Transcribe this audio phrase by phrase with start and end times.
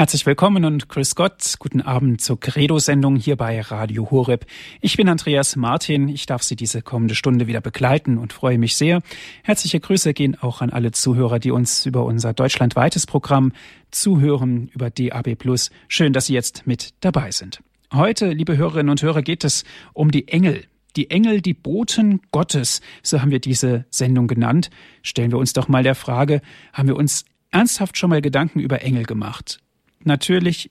[0.00, 1.56] Herzlich willkommen und grüß Gott.
[1.58, 4.46] Guten Abend zur Credo-Sendung hier bei Radio Horeb.
[4.80, 6.08] Ich bin Andreas Martin.
[6.08, 9.02] Ich darf Sie diese kommende Stunde wieder begleiten und freue mich sehr.
[9.42, 13.52] Herzliche Grüße gehen auch an alle Zuhörer, die uns über unser deutschlandweites Programm
[13.90, 15.36] zuhören, über DAB+.
[15.86, 17.60] Schön, dass Sie jetzt mit dabei sind.
[17.92, 20.64] Heute, liebe Hörerinnen und Hörer, geht es um die Engel.
[20.96, 24.70] Die Engel, die Boten Gottes, so haben wir diese Sendung genannt.
[25.02, 26.40] Stellen wir uns doch mal der Frage,
[26.72, 29.60] haben wir uns ernsthaft schon mal Gedanken über Engel gemacht?
[30.04, 30.70] Natürlich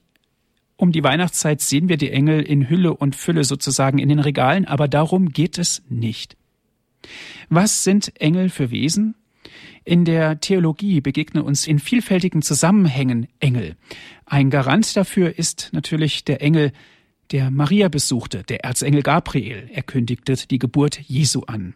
[0.76, 4.64] um die Weihnachtszeit sehen wir die Engel in Hülle und Fülle sozusagen in den Regalen,
[4.64, 6.36] aber darum geht es nicht.
[7.50, 9.14] Was sind Engel für Wesen?
[9.84, 13.76] In der Theologie begegnen uns in vielfältigen Zusammenhängen Engel.
[14.24, 16.72] Ein Garant dafür ist natürlich der Engel,
[17.30, 19.68] der Maria besuchte, der Erzengel Gabriel.
[19.72, 21.74] Er kündigte die Geburt Jesu an.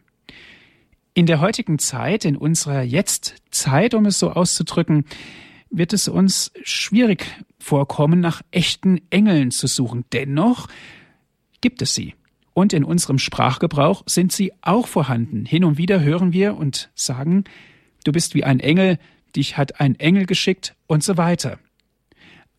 [1.14, 5.04] In der heutigen Zeit, in unserer Jetztzeit, um es so auszudrücken,
[5.76, 7.26] wird es uns schwierig
[7.58, 10.04] vorkommen, nach echten Engeln zu suchen.
[10.12, 10.68] Dennoch
[11.60, 12.14] gibt es sie.
[12.52, 15.44] Und in unserem Sprachgebrauch sind sie auch vorhanden.
[15.44, 17.44] Hin und wieder hören wir und sagen,
[18.04, 18.98] du bist wie ein Engel,
[19.34, 21.58] dich hat ein Engel geschickt und so weiter.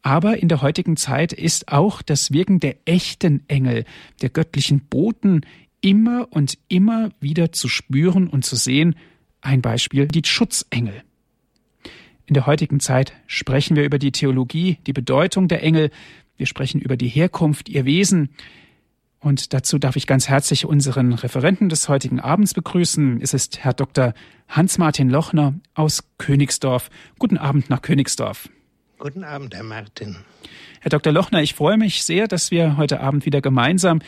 [0.02, 3.86] Aber in der heutigen Zeit ist auch das Wirken der echten Engel,
[4.22, 5.42] der göttlichen Boten,
[5.82, 8.96] immer und immer wieder zu spüren und zu sehen.
[9.42, 11.04] Ein Beispiel die Schutzengel.
[12.28, 15.92] In der heutigen Zeit sprechen wir über die Theologie, die Bedeutung der Engel,
[16.38, 18.30] wir sprechen über die Herkunft, ihr Wesen.
[19.20, 23.22] Und dazu darf ich ganz herzlich unseren Referenten des heutigen Abends begrüßen.
[23.22, 24.14] Es ist Herr Dr.
[24.50, 26.90] Hans-Martin Lochner aus Königsdorf.
[27.20, 28.50] Guten Abend nach Königsdorf.
[28.98, 30.18] Guten Abend, Herr Martin.
[30.82, 31.14] Herr Dr.
[31.14, 34.00] Lochner, ich freue mich sehr, dass wir heute Abend wieder gemeinsam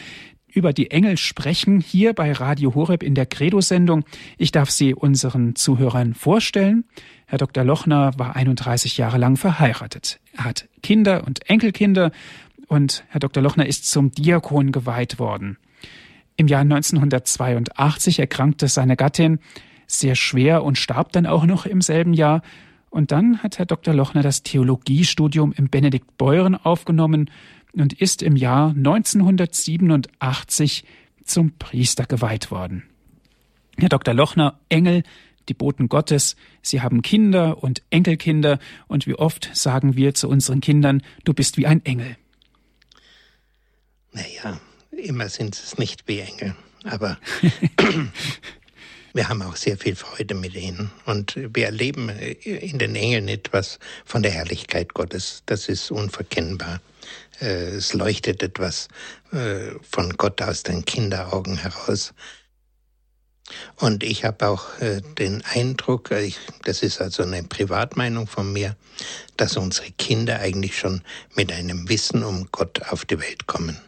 [0.48, 4.06] über die Engel sprechen, hier bei Radio Horeb in der Credo-Sendung.
[4.38, 6.86] Ich darf sie unseren Zuhörern vorstellen.
[7.30, 7.66] Herr Dr.
[7.66, 10.22] Lochner war 31 Jahre lang verheiratet.
[10.32, 12.14] Er hat Kinder und Enkelkinder
[12.68, 13.44] und Herr Dr.
[13.44, 15.58] Lochner ist zum Diakon geweiht worden.
[16.38, 19.40] Im Jahr 1982 erkrankte seine Gattin
[19.88, 22.44] sehr schwer und starb dann auch noch im selben Jahr.
[22.90, 23.94] Und dann hat Herr Dr.
[23.94, 27.30] Lochner das Theologiestudium im Benedikt Beuren aufgenommen
[27.74, 30.86] und ist im Jahr 1987
[31.26, 32.84] zum Priester geweiht worden.
[33.78, 34.14] Herr Dr.
[34.14, 35.04] Lochner, Engel,
[35.50, 40.62] die Boten Gottes, sie haben Kinder und Enkelkinder, und wie oft sagen wir zu unseren
[40.62, 42.18] Kindern, du bist wie ein Engel.
[44.12, 44.60] Naja,
[44.92, 47.18] immer sind es nicht wie Engel, aber
[49.14, 53.80] wir haben auch sehr viel Freude mit ihnen und wir erleben in den Engeln etwas
[54.06, 56.82] von der Herrlichkeit Gottes, das ist unverkennbar.
[57.40, 58.88] Äh, es leuchtet etwas
[59.32, 62.14] äh, von Gott aus den Kinderaugen heraus.
[63.78, 68.76] Und ich habe auch äh, den Eindruck, ich, das ist also eine Privatmeinung von mir,
[69.38, 71.02] dass unsere Kinder eigentlich schon
[71.36, 73.80] mit einem Wissen um Gott auf die Welt kommen.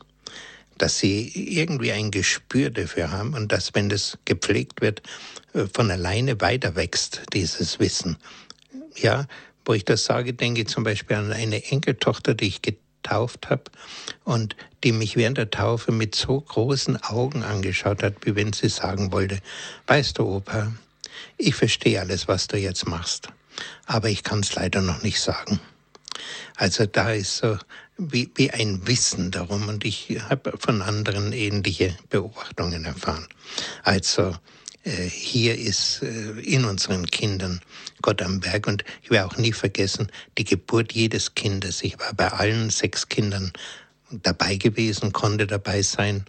[0.77, 5.01] Dass sie irgendwie ein Gespür dafür haben und dass, wenn das gepflegt wird,
[5.73, 8.17] von alleine weiter wächst, dieses Wissen.
[8.95, 9.27] Ja,
[9.65, 12.61] wo ich das sage, denke ich zum Beispiel an eine Enkeltochter, die ich
[13.01, 13.63] getauft habe
[14.23, 18.69] und die mich während der Taufe mit so großen Augen angeschaut hat, wie wenn sie
[18.69, 19.39] sagen wollte,
[19.87, 20.71] weißt du, Opa,
[21.37, 23.29] ich verstehe alles, was du jetzt machst,
[23.85, 25.59] aber ich kann es leider noch nicht sagen.
[26.55, 27.57] Also da ist so
[27.97, 33.27] wie, wie ein Wissen darum und ich habe von anderen ähnliche Beobachtungen erfahren.
[33.83, 34.35] Also
[34.83, 37.61] hier ist äh, in unseren Kindern
[38.01, 38.67] Gott am Berg.
[38.67, 41.83] Und ich werde auch nie vergessen, die Geburt jedes Kindes.
[41.83, 43.51] Ich war bei allen sechs Kindern
[44.11, 46.25] dabei gewesen, konnte dabei sein.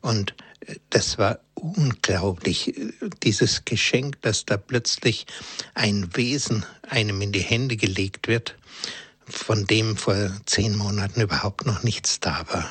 [0.00, 0.34] Und
[0.66, 2.74] äh, das war unglaublich,
[3.22, 5.26] dieses Geschenk, dass da plötzlich
[5.74, 8.56] ein Wesen einem in die Hände gelegt wird,
[9.26, 12.70] von dem vor zehn Monaten überhaupt noch nichts da war.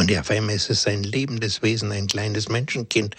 [0.00, 3.14] Und auf einmal ist es ein lebendes Wesen, ein kleines Menschenkind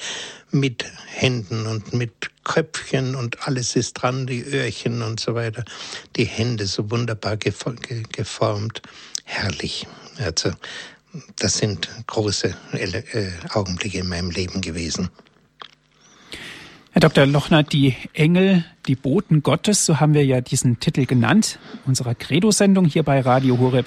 [0.49, 2.11] mit Händen und mit
[2.43, 5.63] Köpfchen und alles ist dran, die Öhrchen und so weiter.
[6.15, 8.81] Die Hände so wunderbar geformt.
[9.25, 9.85] Herrlich.
[10.17, 10.53] Also,
[11.37, 15.11] das sind große äh, Augenblicke in meinem Leben gewesen.
[16.93, 17.25] Herr Dr.
[17.25, 22.83] Lochner, die Engel, die Boten Gottes, so haben wir ja diesen Titel genannt, unserer Credo-Sendung
[22.83, 23.85] hier bei Radio Horeb.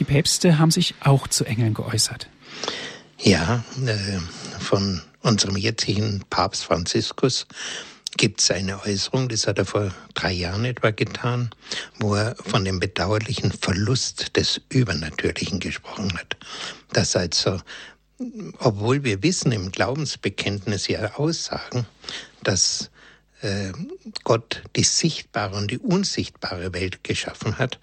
[0.00, 2.26] Die Päpste haben sich auch zu Engeln geäußert.
[3.20, 4.18] Ja, äh,
[4.58, 7.46] von unserem jetzigen Papst Franziskus
[8.16, 11.50] gibt es eine Äußerung, das hat er vor drei Jahren etwa getan,
[12.00, 16.36] wo er von dem bedauerlichen Verlust des Übernatürlichen gesprochen hat.
[16.92, 17.60] Dass also,
[18.58, 21.86] obwohl wir wissen im Glaubensbekenntnis ja Aussagen,
[22.42, 22.90] dass
[23.42, 23.72] äh,
[24.24, 27.78] Gott die sichtbare und die unsichtbare Welt geschaffen hat,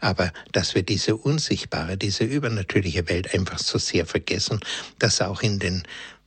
[0.00, 4.60] aber dass wir diese unsichtbare, diese übernatürliche Welt einfach so sehr vergessen,
[4.98, 5.84] dass auch in den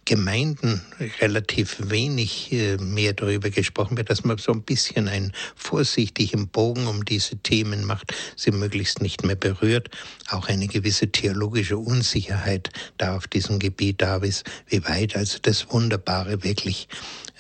[0.07, 0.81] Gemeinden
[1.19, 6.87] relativ wenig äh, mehr darüber gesprochen wird, dass man so ein bisschen einen vorsichtigen Bogen
[6.87, 9.89] um diese Themen macht, sie möglichst nicht mehr berührt,
[10.29, 15.69] auch eine gewisse theologische Unsicherheit da auf diesem Gebiet da ist, wie weit also das
[15.71, 16.87] Wunderbare wirklich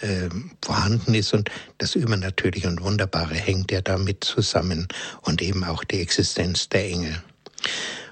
[0.01, 0.29] äh,
[0.63, 4.87] vorhanden ist und das Übernatürliche und Wunderbare hängt ja damit zusammen
[5.21, 7.21] und eben auch die Existenz der Engel.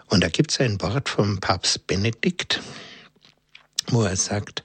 [0.08, 2.62] Und da gibt es ein Wort vom Papst Benedikt,
[3.88, 4.64] wo er sagt,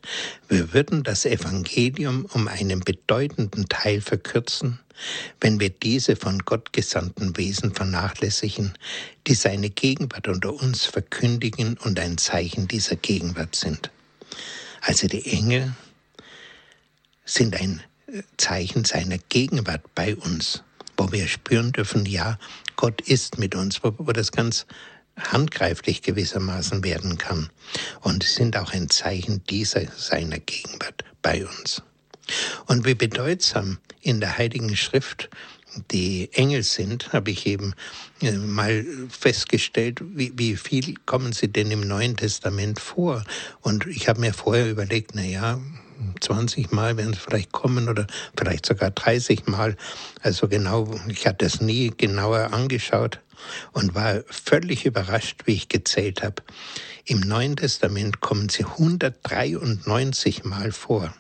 [0.49, 4.81] wir würden das Evangelium um einen bedeutenden Teil verkürzen,
[5.41, 8.75] wenn wir diese von Gott gesandten Wesen vernachlässigen,
[9.27, 13.91] die seine Gegenwart unter uns verkündigen und ein Zeichen dieser Gegenwart sind.
[14.83, 15.75] Also die Engel
[17.25, 17.83] sind ein
[18.37, 20.63] Zeichen seiner Gegenwart bei uns,
[20.97, 22.39] wo wir spüren dürfen, ja,
[22.77, 24.67] Gott ist mit uns, wo, wo das ganz
[25.19, 27.51] handgreiflich gewissermaßen werden kann
[28.01, 31.83] und sind auch ein Zeichen dieser seiner Gegenwart bei uns.
[32.67, 35.29] Und wie bedeutsam in der Heiligen Schrift
[35.91, 37.75] die Engel sind, habe ich eben
[38.23, 43.25] äh, mal festgestellt, wie, wie viel kommen sie denn im Neuen Testament vor.
[43.61, 45.61] Und ich habe mir vorher überlegt, na ja,
[46.21, 48.07] 20 Mal werden es vielleicht kommen oder
[48.37, 49.77] vielleicht sogar 30 Mal.
[50.23, 53.21] Also genau, ich hatte es nie genauer angeschaut
[53.73, 56.43] und war völlig überrascht, wie ich gezählt habe.
[57.05, 61.15] Im Neuen Testament kommen sie 193 Mal vor.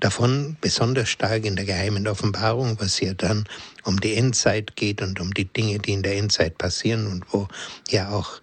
[0.00, 3.48] Davon besonders stark in der geheimen Offenbarung, was ja dann
[3.84, 7.48] um die Endzeit geht und um die Dinge, die in der Endzeit passieren und wo
[7.88, 8.40] ja auch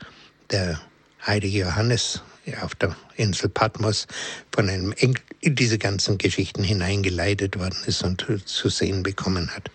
[0.50, 0.82] der
[1.26, 2.24] heilige Johannes
[2.62, 4.08] auf der Insel Patmos
[4.54, 9.70] von einem Engel in diese ganzen Geschichten hineingeleitet worden ist und zu sehen bekommen hat.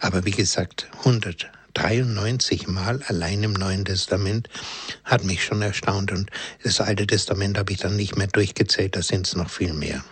[0.00, 4.48] Aber wie gesagt, 100 93 Mal allein im Neuen Testament
[5.04, 6.10] hat mich schon erstaunt.
[6.10, 6.30] Und
[6.62, 10.02] das Alte Testament habe ich dann nicht mehr durchgezählt, da sind es noch viel mehr.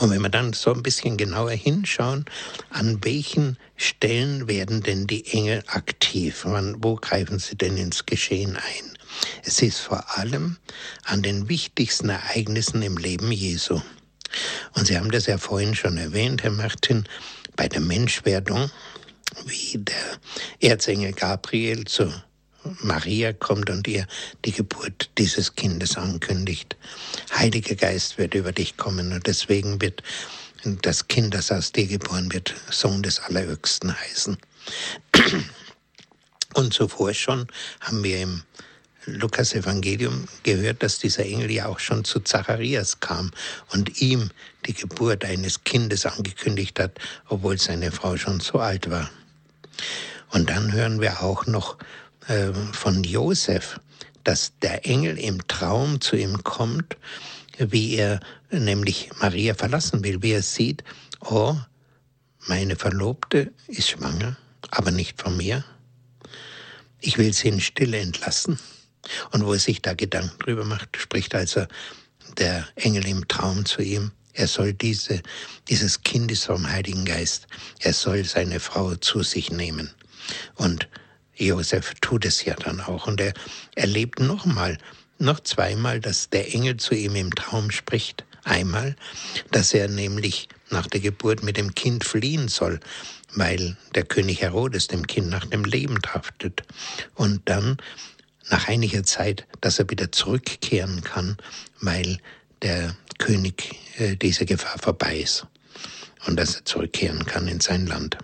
[0.00, 2.24] Und wenn wir dann so ein bisschen genauer hinschauen,
[2.70, 6.42] an welchen Stellen werden denn die Engel aktiv?
[6.44, 8.87] Wann, wo greifen sie denn ins Geschehen ein?
[9.44, 10.56] Es ist vor allem
[11.04, 13.80] an den wichtigsten Ereignissen im Leben Jesu.
[14.74, 17.04] Und Sie haben das ja vorhin schon erwähnt, Herr Martin,
[17.56, 18.70] bei der Menschwerdung,
[19.46, 22.12] wie der Erzengel Gabriel zu
[22.82, 24.06] Maria kommt und ihr
[24.44, 26.76] die Geburt dieses Kindes ankündigt.
[27.34, 30.02] Heiliger Geist wird über dich kommen und deswegen wird
[30.82, 34.36] das Kind, das aus dir geboren wird, Sohn des Allerhöchsten heißen.
[36.54, 37.46] Und zuvor schon
[37.80, 38.42] haben wir im
[39.16, 43.30] Lukas Evangelium gehört, dass dieser Engel ja auch schon zu Zacharias kam
[43.72, 44.30] und ihm
[44.66, 49.10] die Geburt eines Kindes angekündigt hat, obwohl seine Frau schon so alt war.
[50.30, 51.78] Und dann hören wir auch noch
[52.26, 53.80] äh, von Josef,
[54.24, 56.96] dass der Engel im Traum zu ihm kommt,
[57.58, 58.20] wie er
[58.50, 60.84] nämlich Maria verlassen will, wie er sieht,
[61.20, 61.56] oh,
[62.46, 64.36] meine Verlobte ist schwanger,
[64.70, 65.64] aber nicht von mir.
[67.00, 68.58] Ich will sie in Stille entlassen.
[69.32, 71.66] Und wo er sich da Gedanken drüber macht, spricht also
[72.36, 75.20] der Engel im Traum zu ihm, er soll diese,
[75.68, 77.48] dieses Kind ist vom Heiligen Geist.
[77.80, 79.90] Er soll seine Frau zu sich nehmen.
[80.54, 80.88] Und
[81.34, 83.08] Josef tut es ja dann auch.
[83.08, 83.32] Und er
[83.74, 84.78] erlebt nochmal,
[85.18, 88.24] noch zweimal, dass der Engel zu ihm im Traum spricht.
[88.44, 88.94] Einmal,
[89.50, 92.78] dass er nämlich nach der Geburt mit dem Kind fliehen soll,
[93.34, 96.62] weil der König Herodes dem Kind nach dem Leben trachtet.
[97.14, 97.76] Und dann,
[98.50, 101.36] nach einiger Zeit, dass er wieder zurückkehren kann,
[101.80, 102.18] weil
[102.62, 105.46] der König äh, diese Gefahr vorbei ist
[106.26, 108.18] und dass er zurückkehren kann in sein Land.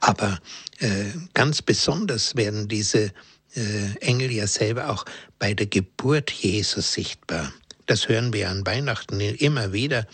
[0.00, 0.40] Aber
[0.78, 3.12] äh, ganz besonders werden diese
[3.54, 5.04] äh, Engel ja selber auch
[5.38, 7.52] bei der Geburt Jesus sichtbar.
[7.86, 10.08] Das hören wir an Weihnachten immer wieder.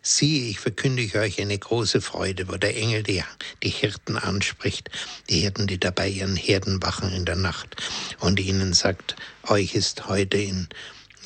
[0.00, 3.22] Siehe, ich verkündige euch eine große Freude, wo der Engel die,
[3.62, 4.90] die Hirten anspricht,
[5.28, 7.76] die Hirten, die dabei ihren Herden wachen in der Nacht
[8.20, 9.14] und ihnen sagt,
[9.46, 10.68] euch ist heute in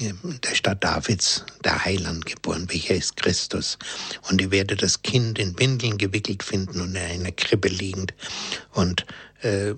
[0.00, 3.78] der Stadt Davids der Heiland geboren, welcher ist Christus.
[4.28, 8.12] Und ihr werdet das Kind in Windeln gewickelt finden und in einer Krippe liegend.
[8.73, 9.06] Und
[9.43, 9.75] äh,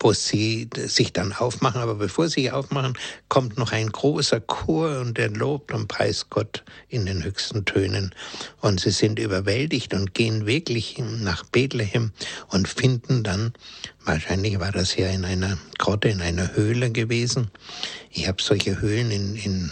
[0.00, 1.80] wo sie sich dann aufmachen.
[1.80, 2.96] Aber bevor sie aufmachen,
[3.28, 8.14] kommt noch ein großer Chor und der lobt und preist Gott in den höchsten Tönen.
[8.60, 12.12] Und sie sind überwältigt und gehen wirklich nach Bethlehem
[12.48, 13.52] und finden dann,
[14.04, 17.50] wahrscheinlich war das ja in einer Grotte, in einer Höhle gewesen.
[18.10, 19.70] Ich habe solche Höhlen in, in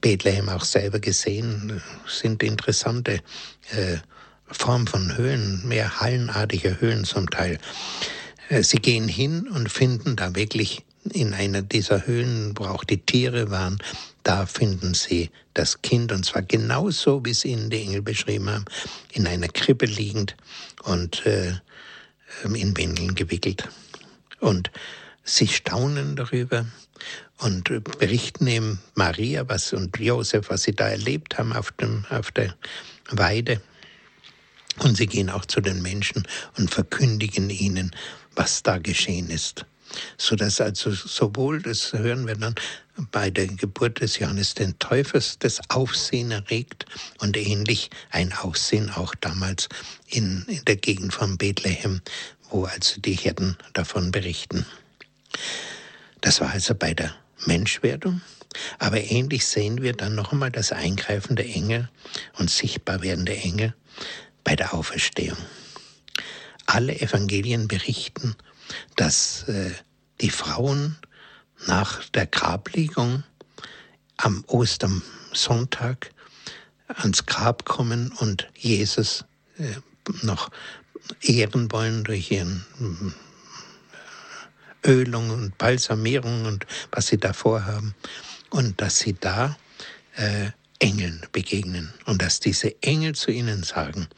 [0.00, 3.20] Bethlehem auch selber gesehen, sind interessante
[3.70, 3.98] äh,
[4.50, 7.58] Form von Höhen, mehr hallenartige Höhen zum Teil.
[8.52, 12.98] Äh, sie gehen hin und finden da wirklich in einer dieser Höhlen, wo auch die
[12.98, 13.78] Tiere waren,
[14.22, 18.64] da finden sie das Kind und zwar genauso, wie es ihnen die Engel beschrieben haben,
[19.12, 20.36] in einer Krippe liegend
[20.84, 21.54] und äh,
[22.44, 23.68] in Windeln gewickelt.
[24.38, 24.70] Und
[25.24, 26.66] sie staunen darüber
[27.38, 32.30] und berichten ihm Maria was und Josef, was sie da erlebt haben auf, dem, auf
[32.30, 32.54] der
[33.10, 33.60] Weide.
[34.78, 37.94] Und sie gehen auch zu den Menschen und verkündigen ihnen,
[38.34, 39.66] was da geschehen ist.
[40.16, 42.54] So dass also sowohl, das hören wir dann,
[43.10, 46.86] bei der Geburt des Johannes den Täufers das Aufsehen erregt
[47.20, 49.68] und ähnlich ein Aufsehen auch damals
[50.06, 52.00] in, in der Gegend von Bethlehem,
[52.50, 54.66] wo also die Hirten davon berichten.
[56.20, 57.14] Das war also bei der
[57.46, 58.20] Menschwerdung.
[58.78, 61.88] Aber ähnlich sehen wir dann noch einmal das Eingreifen der Engel
[62.38, 63.74] und sichtbar werden der Engel
[64.44, 65.38] bei der Auferstehung.
[66.66, 68.34] Alle Evangelien berichten,
[68.96, 69.72] dass äh,
[70.20, 70.96] die Frauen
[71.66, 73.24] nach der Grabliegung
[74.16, 76.10] am Ostersonntag
[76.88, 79.24] ans Grab kommen und Jesus
[79.58, 79.74] äh,
[80.22, 80.50] noch
[81.20, 82.64] ehren wollen durch ihren
[84.84, 87.94] äh, Ölung und Balsamierung und was sie da vorhaben.
[88.50, 89.56] Und dass sie da
[90.16, 90.50] äh,
[90.82, 94.08] Engeln begegnen und dass diese Engel zu ihnen sagen,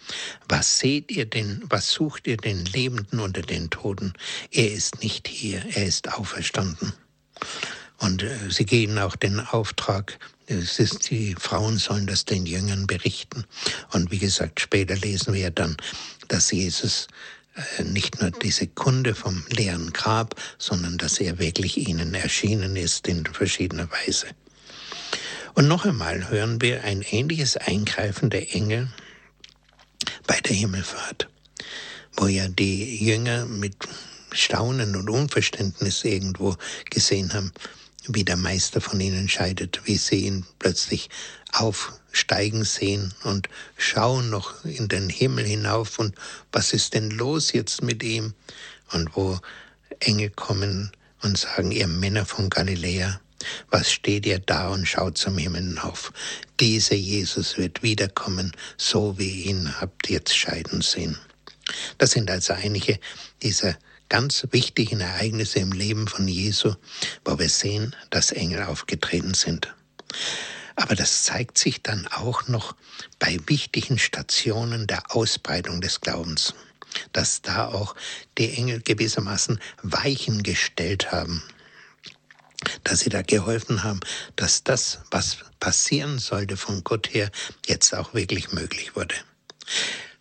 [0.49, 4.15] was seht ihr denn, was sucht ihr den Lebenden unter den Toten?
[4.51, 6.95] Er ist nicht hier, er ist auferstanden.
[7.99, 12.87] Und äh, sie gehen auch den Auftrag, es ist, die Frauen sollen das den Jüngern
[12.87, 13.45] berichten.
[13.93, 15.77] Und wie gesagt, später lesen wir dann,
[16.29, 17.09] dass Jesus
[17.79, 23.07] äh, nicht nur diese Kunde vom leeren Grab, sondern dass er wirklich ihnen erschienen ist
[23.07, 24.29] in verschiedener Weise.
[25.55, 28.89] Und noch einmal hören wir ein ähnliches Eingreifen der Engel
[30.27, 31.29] bei der Himmelfahrt,
[32.17, 33.77] wo ja die Jünger mit
[34.33, 36.57] Staunen und Unverständnis irgendwo
[36.91, 37.53] gesehen haben,
[38.09, 41.09] wie der Meister von ihnen scheidet, wie sie ihn plötzlich
[41.53, 46.17] aufsteigen sehen und schauen noch in den Himmel hinauf und
[46.51, 48.35] was ist denn los jetzt mit ihm?
[48.93, 49.39] Und wo
[50.01, 50.91] Engel kommen
[51.23, 53.21] und sagen, ihr Männer von Galiläa,
[53.71, 56.13] was steht ihr da und schaut zum Himmel hinauf?
[56.61, 61.19] Dieser Jesus wird wiederkommen, so wie ihn habt jetzt scheiden sehen.
[61.99, 62.99] Das sind also einige
[63.43, 63.77] dieser
[64.09, 66.75] ganz wichtigen Ereignisse im Leben von Jesu,
[67.25, 69.75] wo wir sehen, dass Engel aufgetreten sind.
[70.77, 72.75] Aber das zeigt sich dann auch noch
[73.19, 76.55] bei wichtigen Stationen der Ausbreitung des Glaubens,
[77.13, 77.95] dass da auch
[78.39, 81.43] die Engel gewissermaßen Weichen gestellt haben
[82.85, 84.01] dass sie da geholfen haben,
[84.37, 87.31] dass das, was passieren sollte von Gott her,
[87.67, 89.15] jetzt auch wirklich möglich wurde.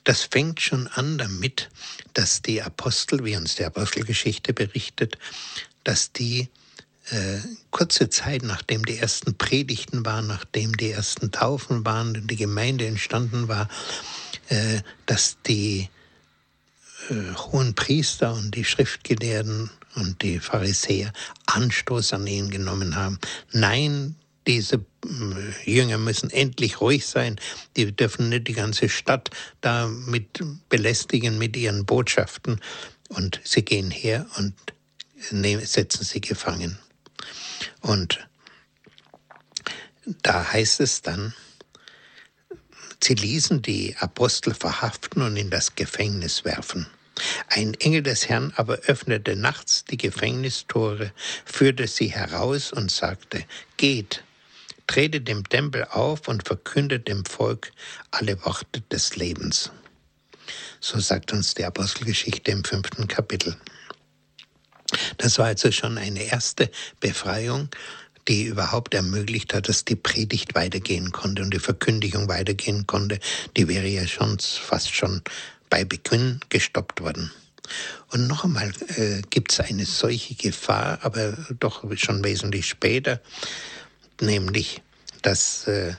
[0.03, 1.69] Das fängt schon an damit,
[2.13, 5.17] dass die Apostel, wie uns die Apostelgeschichte berichtet,
[5.83, 6.49] dass die
[7.09, 7.39] äh,
[7.71, 12.85] kurze Zeit nachdem die ersten Predigten waren, nachdem die ersten Taufen waren und die Gemeinde
[12.85, 13.67] entstanden war,
[14.49, 15.89] äh, dass die
[17.09, 21.13] äh, hohen Priester und die Schriftgelehrten und die Pharisäer
[21.45, 23.19] Anstoß an ihn genommen haben.
[23.51, 24.15] Nein,
[24.47, 27.39] diese äh, Jünger müssen endlich ruhig sein.
[27.77, 29.29] Die dürfen nicht die ganze Stadt
[29.61, 29.89] da
[30.69, 32.59] belästigen mit ihren Botschaften.
[33.09, 34.53] Und sie gehen her und
[35.19, 36.77] setzen sie gefangen.
[37.81, 38.27] Und
[40.21, 41.33] da heißt es dann,
[43.01, 46.87] sie ließen die Apostel verhaften und in das Gefängnis werfen.
[47.47, 51.11] Ein Engel des Herrn aber öffnete nachts die Gefängnistore,
[51.45, 53.45] führte sie heraus und sagte,
[53.77, 54.23] Geht,
[54.87, 57.71] tretet dem Tempel auf und verkündet dem Volk
[58.11, 59.71] alle Worte des Lebens.
[60.79, 63.55] So sagt uns die Apostelgeschichte im fünften Kapitel.
[65.17, 67.69] Das war also schon eine erste Befreiung,
[68.27, 73.19] die überhaupt ermöglicht hat, dass die Predigt weitergehen konnte und die Verkündigung weitergehen konnte.
[73.57, 75.21] Die wäre ja schon fast schon
[75.73, 77.31] bei Beginn gestoppt worden.
[78.11, 83.19] Und noch einmal äh, gibt es eine solche Gefahr, aber doch schon wesentlich später,
[84.21, 84.83] nämlich,
[85.23, 85.95] dass äh,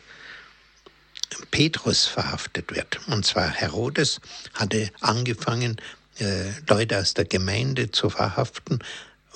[1.50, 3.00] Petrus verhaftet wird.
[3.08, 4.20] Und zwar Herodes
[4.52, 5.80] hatte angefangen,
[6.20, 8.78] äh, Leute aus der Gemeinde zu verhaften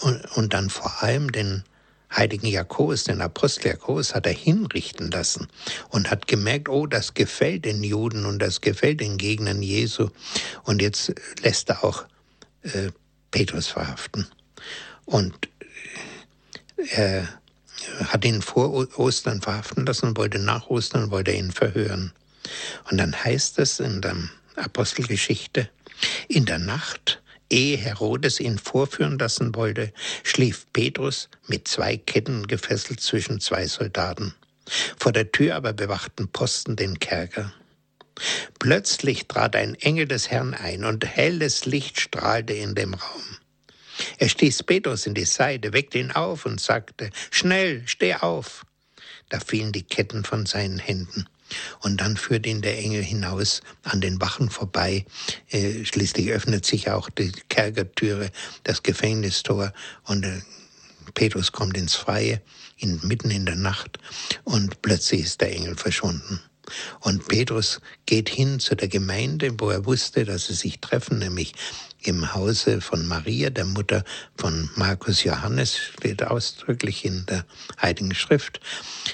[0.03, 1.65] und, und dann vor allem den
[2.11, 5.49] heiligen Jakobus, den Apostel Jakobus, hat er hinrichten lassen
[5.91, 10.09] und hat gemerkt, oh, das gefällt den Juden und das gefällt den Gegnern Jesu.
[10.65, 11.13] Und jetzt
[11.43, 12.05] lässt er auch
[12.63, 12.91] äh,
[13.31, 14.27] Petrus verhaften.
[15.05, 15.49] Und
[16.91, 17.29] er
[18.05, 22.13] hat ihn vor Ostern verhaften lassen und wollte nach Ostern wollte ihn verhören.
[22.91, 24.17] Und dann heißt es in der
[24.57, 25.69] Apostelgeschichte,
[26.29, 33.01] in der Nacht, ehe Herodes ihn vorführen lassen wollte, schlief Petrus mit zwei Ketten gefesselt
[33.01, 34.35] zwischen zwei Soldaten.
[34.99, 37.53] Vor der Tür aber bewachten Posten den Kerker.
[38.59, 43.23] Plötzlich trat ein Engel des Herrn ein und helles Licht strahlte in dem Raum.
[44.19, 48.65] Er stieß Petrus in die Seite, weckte ihn auf und sagte, Schnell, steh auf.
[49.29, 51.27] Da fielen die Ketten von seinen Händen.
[51.81, 55.05] Und dann führt ihn der Engel hinaus an den Wachen vorbei.
[55.51, 58.31] Äh, schließlich öffnet sich auch die Kerkertüre,
[58.65, 59.73] das Gefängnistor
[60.05, 60.41] und äh,
[61.15, 62.41] Petrus kommt ins Freie,
[62.77, 63.99] in, mitten in der Nacht
[64.45, 66.41] und plötzlich ist der Engel verschwunden.
[67.01, 71.55] Und Petrus geht hin zu der Gemeinde, wo er wusste, dass sie sich treffen, nämlich
[72.03, 74.05] im Hause von Maria, der Mutter
[74.37, 77.45] von Markus Johannes, steht ausdrücklich in der
[77.81, 78.61] Heiligen Schrift.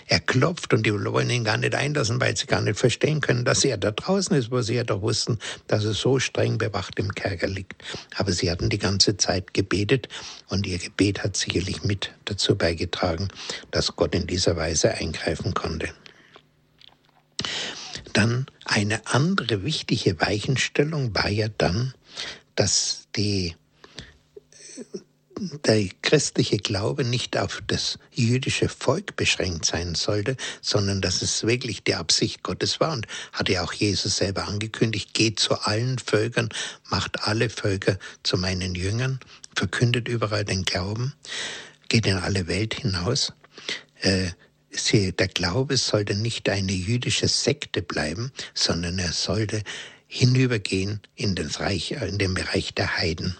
[0.06, 3.44] Er klopft und die wollen ihn gar nicht einlassen, weil sie gar nicht verstehen können,
[3.44, 6.98] dass er da draußen ist, wo sie ja doch wussten, dass er so streng bewacht
[6.98, 7.82] im Kerker liegt.
[8.16, 10.08] Aber sie hatten die ganze Zeit gebetet
[10.48, 13.28] und ihr Gebet hat sicherlich mit dazu beigetragen,
[13.70, 15.88] dass Gott in dieser Weise eingreifen konnte.
[18.12, 21.94] Dann eine andere wichtige Weichenstellung war ja dann,
[22.54, 23.56] dass die,
[25.64, 31.82] der christliche Glaube nicht auf das jüdische Volk beschränkt sein sollte, sondern dass es wirklich
[31.82, 36.48] die Absicht Gottes war und hatte ja auch Jesus selber angekündigt, geht zu allen Völkern,
[36.90, 39.20] macht alle Völker zu meinen Jüngern,
[39.54, 41.14] verkündet überall den Glauben,
[41.88, 43.32] geht in alle Welt hinaus.
[44.00, 44.30] Äh,
[44.92, 49.62] der Glaube sollte nicht eine jüdische Sekte bleiben, sondern er sollte
[50.06, 53.36] hinübergehen in, das Reich, in den Bereich der Heiden.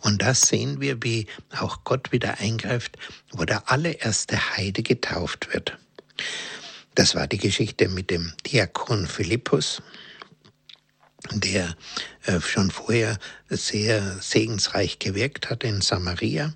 [0.00, 2.96] Und da sehen wir, wie auch Gott wieder eingreift,
[3.30, 5.78] wo der allererste Heide getauft wird.
[6.94, 9.82] Das war die Geschichte mit dem Diakon Philippus,
[11.30, 11.76] der
[12.24, 13.18] äh, schon vorher
[13.48, 16.52] sehr segensreich gewirkt hat in Samaria.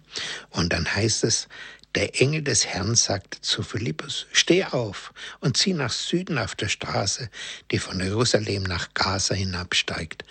[0.50, 1.49] Und dann heißt es,
[1.97, 6.68] der Engel des Herrn sagte zu Philippus, steh auf und zieh nach Süden auf der
[6.68, 7.31] Straße,
[7.70, 10.23] die von Jerusalem nach Gaza hinabsteigt.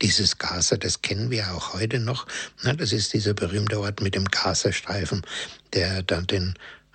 [0.00, 2.28] Dieses Gaza, das kennen wir auch heute noch.
[2.62, 5.22] Das ist dieser berühmte Ort mit dem Gazastreifen,
[5.72, 6.54] der dann den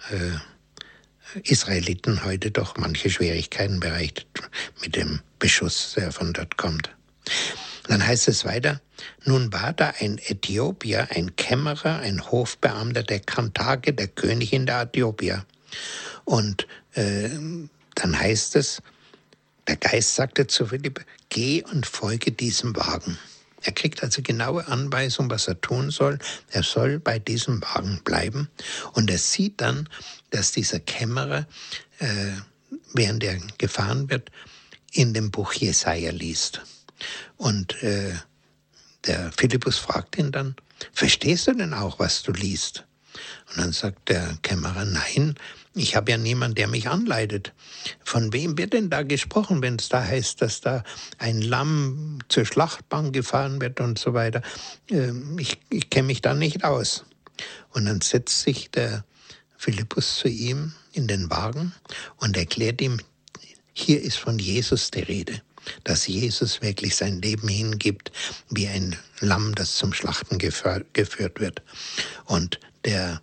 [0.10, 4.28] äh, Israeliten heute doch manche Schwierigkeiten bereitet
[4.82, 6.90] mit dem Beschuss, der von dort kommt.
[7.88, 8.82] Dann heißt es weiter,
[9.26, 15.46] nun war da ein Äthiopier, ein Kämmerer, ein Hofbeamter der Kantage, der Königin der Äthiopier.
[16.24, 17.30] Und äh,
[17.96, 18.82] dann heißt es,
[19.68, 23.18] der Geist sagte zu Philipp, geh und folge diesem Wagen.
[23.62, 26.20] Er kriegt also genaue Anweisung, was er tun soll.
[26.52, 28.50] Er soll bei diesem Wagen bleiben.
[28.92, 29.88] Und er sieht dann,
[30.32, 31.48] dass dieser Kämmerer,
[32.00, 32.32] äh,
[32.94, 34.32] während er gefahren wird,
[34.92, 36.62] in dem Buch Jesaja liest.
[37.44, 38.14] Und äh,
[39.06, 40.56] der Philippus fragt ihn dann,
[40.94, 42.86] verstehst du denn auch, was du liest?
[43.50, 45.36] Und dann sagt der Kämmerer, nein,
[45.76, 47.52] ich habe ja niemanden, der mich anleitet.
[48.06, 50.86] Von wem wird denn da gesprochen, wenn es da heißt, dass da
[51.18, 54.42] ein Lamm zur Schlachtbahn gefahren wird und so weiter?
[54.90, 57.04] Ähm, ich, ich kenne mich da nicht aus.
[57.72, 59.04] Und dann setzt sich der
[59.58, 61.74] Philippus zu ihm in den Wagen
[62.18, 63.02] und erklärt ihm,
[63.74, 65.42] hier ist von Jesus die Rede
[65.84, 68.12] dass Jesus wirklich sein Leben hingibt
[68.50, 71.62] wie ein Lamm, das zum Schlachten geführt wird.
[72.26, 73.22] Und der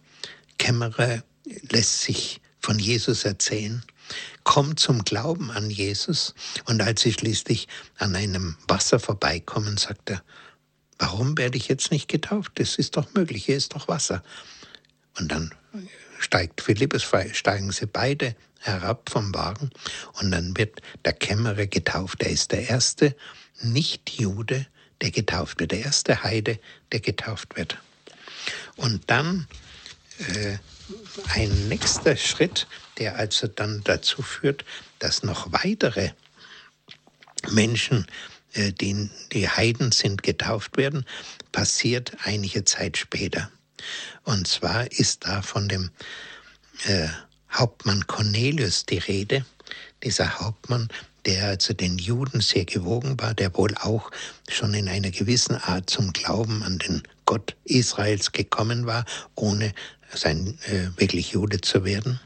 [0.59, 1.22] Kämmerer
[1.70, 3.83] lässt sich von Jesus erzählen,
[4.44, 6.35] kommt zum Glauben an Jesus
[6.66, 10.22] und als sie schließlich an einem Wasser vorbeikommen, sagt er,
[10.98, 12.53] warum werde ich jetzt nicht getauft?
[12.57, 14.22] Das ist doch möglich, hier ist doch Wasser.
[15.18, 15.55] Und dann
[16.20, 19.70] steigt Philippus steigen sie beide herab vom Wagen
[20.20, 22.22] und dann wird der Kämmerer getauft.
[22.22, 23.16] Er ist der erste
[23.62, 24.66] Nicht-Jude,
[25.00, 26.59] der getauft wird, der erste Heide,
[26.92, 27.78] der getauft wird.
[28.76, 29.46] Und dann
[30.18, 30.59] äh,
[31.28, 32.66] ein nächster Schritt,
[32.98, 34.64] der also dann dazu führt,
[34.98, 36.11] dass noch weitere
[37.50, 38.06] Menschen,
[38.52, 41.06] äh, die, die Heiden sind, getauft werden,
[41.52, 43.50] passiert einige Zeit später.
[44.25, 45.90] Und zwar ist da von dem
[46.87, 47.09] äh,
[47.53, 49.45] Hauptmann Cornelius die Rede.
[50.03, 50.88] Dieser Hauptmann,
[51.27, 54.11] der also den Juden sehr gewogen war, der wohl auch
[54.49, 59.73] schon in einer gewissen Art zum Glauben an den Gott Israels gekommen war, ohne
[60.12, 62.21] sein äh, wirklich Jude zu werden.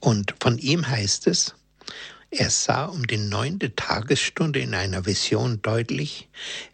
[0.00, 1.54] Und von ihm heißt es,
[2.30, 6.28] er sah um die neunte Tagesstunde in einer Vision deutlich,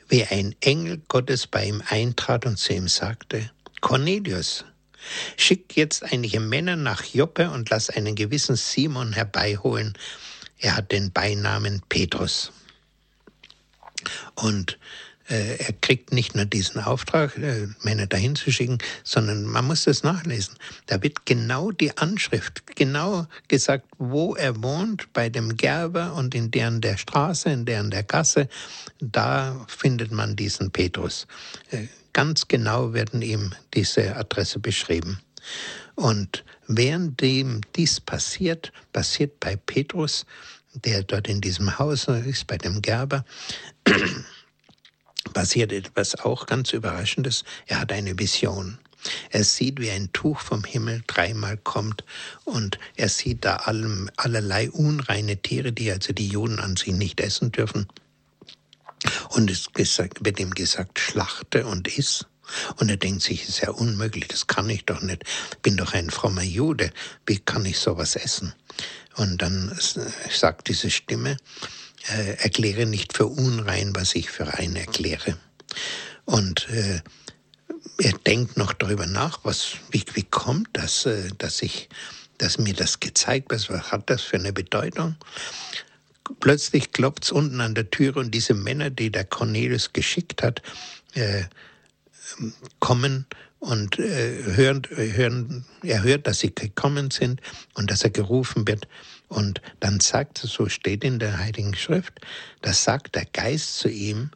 [0.09, 3.51] wie ein Engel Gottes bei ihm eintrat und zu ihm sagte,
[3.85, 4.64] Cornelius.
[5.37, 9.92] Schick jetzt einige Männer nach Joppe und lass einen gewissen Simon herbeiholen.
[10.57, 12.51] Er hat den Beinamen Petrus.
[14.37, 14.79] Und
[15.29, 19.85] äh, er kriegt nicht nur diesen Auftrag, äh, Männer dahin zu schicken, sondern man muss
[19.85, 20.55] das nachlesen.
[20.87, 26.51] Da wird genau die Anschrift, genau gesagt, wo er wohnt, bei dem Gerber und in
[26.51, 28.49] deren der Straße, in deren der Gasse,
[28.99, 31.27] da findet man diesen Petrus.
[31.70, 35.20] Äh, ganz genau werden ihm diese Adresse beschrieben.
[35.94, 40.24] Und während dem dies passiert, passiert bei Petrus,
[40.72, 43.24] der dort in diesem Haus ist, bei dem Gerber,
[45.35, 47.44] passiert etwas auch ganz Überraschendes.
[47.66, 48.79] Er hat eine Vision.
[49.31, 52.05] Er sieht, wie ein Tuch vom Himmel dreimal kommt
[52.44, 57.20] und er sieht da allem, allerlei unreine Tiere, die also die Juden an sich nicht
[57.20, 57.87] essen dürfen.
[59.31, 62.27] Und es wird ihm gesagt, schlachte und iss.
[62.77, 65.25] Und er denkt sich, ist ja unmöglich, das kann ich doch nicht.
[65.62, 66.93] Bin doch ein frommer Jude,
[67.27, 68.53] wie kann ich sowas essen?
[69.17, 69.77] Und dann
[70.31, 71.37] sagt diese Stimme,
[72.09, 75.38] äh, erkläre nicht für unrein, was ich für rein erkläre.
[76.25, 77.01] Und äh,
[77.99, 81.88] er denkt noch darüber nach, was, wie, wie kommt das, äh, dass ich,
[82.38, 85.17] dass mir das gezeigt wird, was hat das für eine Bedeutung?
[86.41, 90.63] Plötzlich klopft's unten an der Tür und diese Männer, die der Cornelius geschickt hat,
[91.15, 91.45] äh,
[92.81, 93.27] kommen
[93.59, 97.41] und äh, hören, hören, er hört, dass sie gekommen sind
[97.75, 98.89] und dass er gerufen wird.
[99.29, 102.21] Und dann sagt, so steht in der Heiligen Schrift,
[102.63, 104.31] da sagt der Geist zu ihm,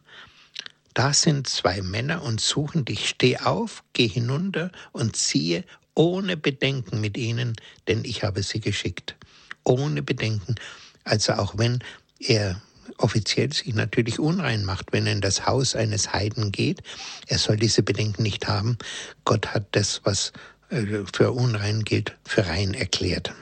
[0.93, 6.99] da sind zwei Männer und suchen dich, steh auf, geh hinunter und ziehe ohne Bedenken
[7.01, 7.55] mit ihnen,
[7.87, 9.15] denn ich habe sie geschickt.
[9.63, 10.55] Ohne Bedenken.
[11.03, 11.79] Also auch wenn
[12.19, 12.61] er
[12.97, 16.81] offiziell sich natürlich unrein macht, wenn er in das Haus eines Heiden geht.
[17.27, 18.77] Er soll diese Bedenken nicht haben.
[19.25, 20.33] Gott hat das, was
[20.69, 23.33] äh, für unrein gilt, für rein erklärt.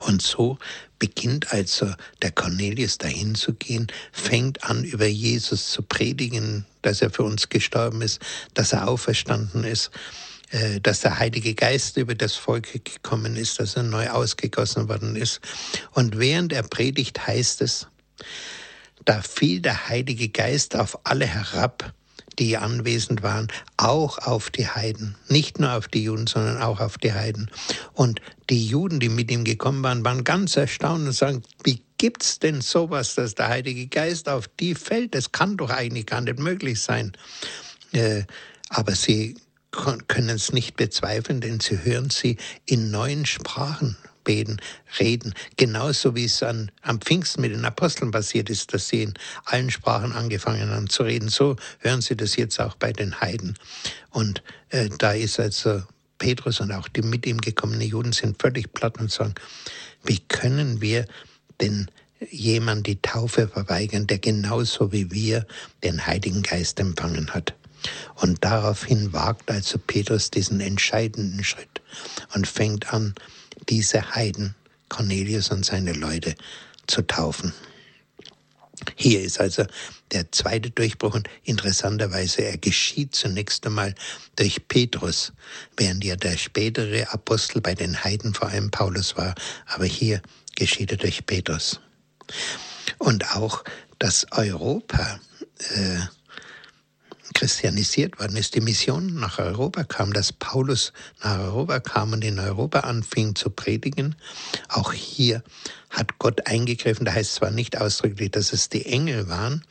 [0.00, 0.58] Und so
[0.98, 7.10] beginnt also der Cornelius dahin zu gehen, fängt an, über Jesus zu predigen, dass er
[7.10, 8.20] für uns gestorben ist,
[8.54, 9.90] dass er auferstanden ist,
[10.82, 15.40] dass der Heilige Geist über das Volk gekommen ist, dass er neu ausgegossen worden ist.
[15.92, 17.88] Und während er predigt, heißt es,
[19.04, 21.92] da fiel der Heilige Geist auf alle herab,
[22.38, 25.16] die anwesend waren, auch auf die Heiden.
[25.28, 27.50] Nicht nur auf die Juden, sondern auch auf die Heiden.
[27.94, 32.38] Und die Juden, die mit ihm gekommen waren, waren ganz erstaunt und sagen, wie gibt's
[32.38, 35.14] denn sowas, dass der Heilige Geist auf die fällt?
[35.14, 37.12] Das kann doch eigentlich gar nicht möglich sein.
[37.92, 38.24] Äh,
[38.68, 39.36] aber sie
[39.70, 44.58] können es nicht bezweifeln, denn sie hören sie in neuen Sprachen beten,
[44.98, 45.32] reden.
[45.56, 49.70] Genauso wie es an, am Pfingsten mit den Aposteln passiert ist, dass sie in allen
[49.70, 51.28] Sprachen angefangen haben zu reden.
[51.28, 53.54] So hören sie das jetzt auch bei den Heiden.
[54.10, 55.82] Und äh, da ist also
[56.18, 59.34] Petrus und auch die mit ihm gekommenen Juden sind völlig platt und sagen,
[60.04, 61.06] wie können wir
[61.60, 61.90] denn
[62.30, 65.46] jemand die Taufe verweigern, der genauso wie wir
[65.84, 67.54] den Heiligen Geist empfangen hat?
[68.14, 71.82] Und daraufhin wagt also Petrus diesen entscheidenden Schritt
[72.34, 73.14] und fängt an,
[73.68, 74.54] diese Heiden,
[74.88, 76.34] Cornelius und seine Leute,
[76.86, 77.52] zu taufen.
[78.94, 79.64] Hier ist also
[80.12, 83.94] der zweite Durchbruch und interessanterweise er geschieht zunächst einmal
[84.36, 85.32] durch Petrus,
[85.76, 89.34] während ja der spätere Apostel bei den Heiden vor allem Paulus war,
[89.66, 90.20] aber hier
[90.54, 91.80] geschieht er durch Petrus.
[92.98, 93.64] Und auch
[93.98, 95.20] das Europa
[95.74, 95.98] äh,
[97.36, 102.38] christianisiert worden ist, die Mission nach Europa kam, dass Paulus nach Europa kam und in
[102.38, 104.16] Europa anfing zu predigen.
[104.70, 105.42] Auch hier
[105.90, 107.04] hat Gott eingegriffen.
[107.04, 109.62] Da heißt zwar nicht ausdrücklich, dass es die Engel waren,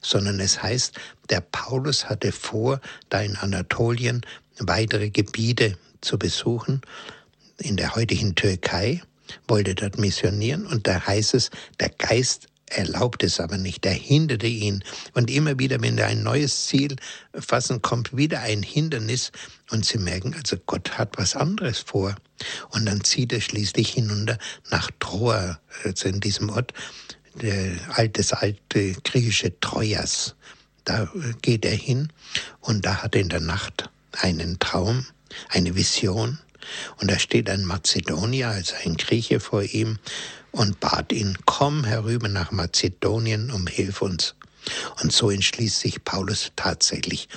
[0.00, 2.80] sondern es heißt, der Paulus hatte vor,
[3.10, 4.22] da in Anatolien
[4.58, 6.80] weitere Gebiete zu besuchen,
[7.58, 9.02] in der heutigen Türkei,
[9.46, 14.46] wollte dort missionieren und da heißt es, der Geist erlaubt es aber nicht, er hinderte
[14.46, 14.82] ihn.
[15.12, 16.96] Und immer wieder, wenn er ein neues Ziel
[17.34, 19.32] fassen, kommt wieder ein Hindernis
[19.70, 22.14] und sie merken, also Gott hat was anderes vor.
[22.70, 24.38] Und dann zieht er schließlich hinunter
[24.70, 26.72] nach Troa, also in diesem Ort,
[27.34, 30.34] das alte griechische Trojas.
[30.84, 31.08] Da
[31.42, 32.12] geht er hin
[32.60, 35.06] und da hat er in der Nacht einen Traum,
[35.50, 36.38] eine Vision.
[36.98, 39.98] Und da steht ein Mazedonier, also ein Grieche vor ihm,
[40.52, 44.34] und bat ihn, komm herüber nach Mazedonien um Hilf uns.
[45.02, 47.28] Und so entschließt sich Paulus tatsächlich,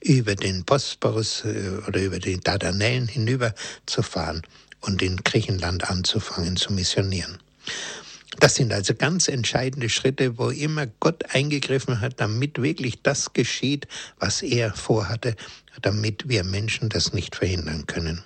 [0.00, 3.54] über den Bosporus äh, oder über die Dardanellen hinüber
[3.86, 4.42] zu fahren
[4.80, 7.38] und in Griechenland anzufangen zu missionieren.
[8.38, 13.88] Das sind also ganz entscheidende Schritte, wo immer Gott eingegriffen hat, damit wirklich das geschieht,
[14.18, 15.36] was er vorhatte,
[15.80, 18.22] damit wir Menschen das nicht verhindern können.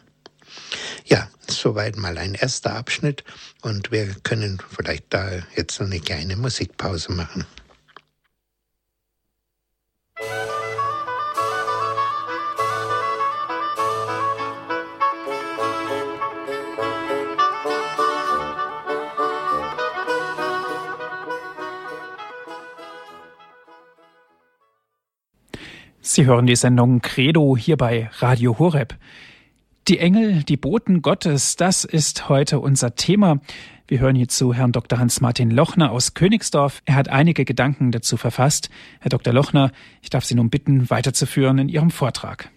[1.05, 3.25] Ja, soweit mal ein erster Abschnitt
[3.63, 7.45] und wir können vielleicht da jetzt eine kleine Musikpause machen.
[26.03, 28.95] Sie hören die Sendung Credo hier bei Radio Horeb.
[29.89, 33.41] Die Engel, die Boten Gottes, das ist heute unser Thema.
[33.89, 34.99] Wir hören hierzu Herrn Dr.
[34.99, 36.83] Hans-Martin Lochner aus Königsdorf.
[36.85, 38.69] Er hat einige Gedanken dazu verfasst.
[39.01, 39.33] Herr Dr.
[39.33, 42.51] Lochner, ich darf Sie nun bitten, weiterzuführen in Ihrem Vortrag.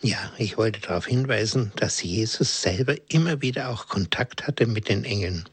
[0.00, 5.04] Ja, ich wollte darauf hinweisen, dass Jesus selber immer wieder auch Kontakt hatte mit den
[5.04, 5.44] Engeln.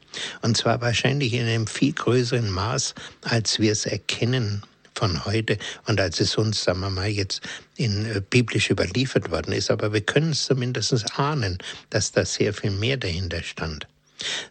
[0.42, 4.62] Und zwar wahrscheinlich in einem viel größeren Maß, als wir es erkennen
[4.94, 7.42] von heute und als es uns, sagen wir mal, jetzt
[7.76, 9.70] in äh, biblisch überliefert worden ist.
[9.70, 11.58] Aber wir können es zumindest ahnen,
[11.90, 13.86] dass da sehr viel mehr dahinter stand.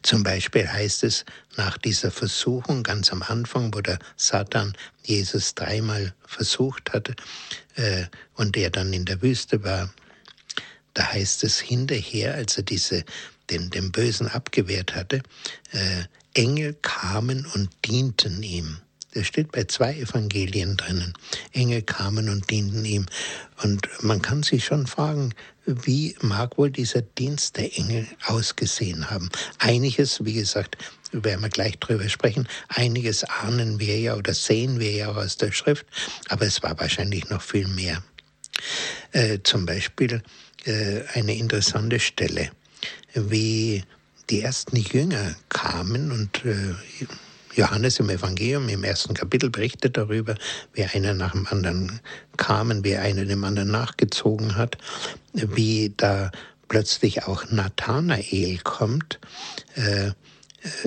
[0.01, 1.25] Zum Beispiel heißt es
[1.55, 7.15] nach dieser Versuchung ganz am Anfang, wo der Satan Jesus dreimal versucht hatte
[7.75, 9.89] äh, und er dann in der Wüste war,
[10.93, 13.03] da heißt es hinterher, als er diese,
[13.49, 15.23] den, den Bösen abgewehrt hatte,
[15.71, 16.03] äh,
[16.35, 18.79] Engel kamen und dienten ihm.
[19.13, 21.13] Das steht bei zwei Evangelien drinnen.
[21.51, 23.05] Engel kamen und dienten ihm.
[23.61, 25.33] Und man kann sich schon fragen,
[25.65, 29.29] wie mag wohl dieser Dienst der Engel ausgesehen haben?
[29.59, 30.77] Einiges, wie gesagt,
[31.11, 35.51] werden wir gleich drüber sprechen, einiges ahnen wir ja oder sehen wir ja aus der
[35.51, 35.85] Schrift,
[36.29, 38.03] aber es war wahrscheinlich noch viel mehr.
[39.11, 40.23] Äh, zum Beispiel
[40.65, 42.49] äh, eine interessante Stelle,
[43.13, 43.83] wie
[44.29, 46.73] die ersten Jünger kamen und äh,
[47.55, 50.35] Johannes im Evangelium im ersten Kapitel berichtet darüber,
[50.73, 51.99] wie einer nach dem anderen
[52.37, 54.77] kamen, wie einer dem anderen nachgezogen hat,
[55.33, 56.31] wie da
[56.67, 59.19] plötzlich auch Nathanael kommt,
[59.75, 60.07] äh,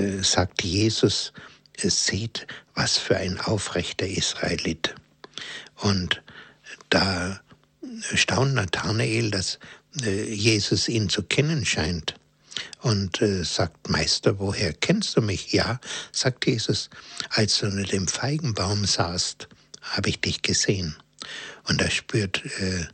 [0.00, 1.33] äh, sagt Jesus,
[1.79, 4.94] seht, was für ein aufrechter Israelit.
[5.76, 6.22] Und
[6.90, 7.40] da
[8.14, 9.59] staunt Nathanael, dass
[10.02, 12.14] äh, Jesus ihn zu kennen scheint
[12.81, 15.53] und äh, sagt, Meister, woher kennst du mich?
[15.53, 15.81] Ja,
[16.12, 16.90] sagt Jesus,
[17.31, 19.49] als du unter dem Feigenbaum saßt,
[19.83, 20.97] habe ich dich gesehen.
[21.64, 22.87] Und da spürt äh,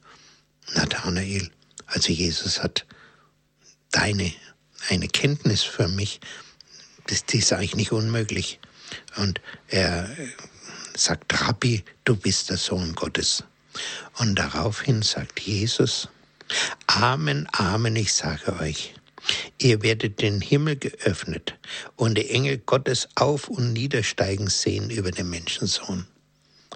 [0.74, 1.50] Nathanael,
[1.86, 2.86] also Jesus hat
[3.90, 4.32] deine,
[4.88, 6.20] eine Kenntnis für mich,
[7.06, 8.60] das, das ist eigentlich nicht unmöglich.
[9.16, 10.28] Und er äh,
[10.94, 13.44] sagt, Rabbi, du bist der Sohn Gottes.
[14.18, 16.08] Und daraufhin sagt Jesus,
[16.86, 18.94] Amen, Amen, ich sage euch,
[19.58, 21.58] Ihr werdet den Himmel geöffnet
[21.96, 26.06] und die Engel Gottes auf und niedersteigen sehen über den Menschensohn.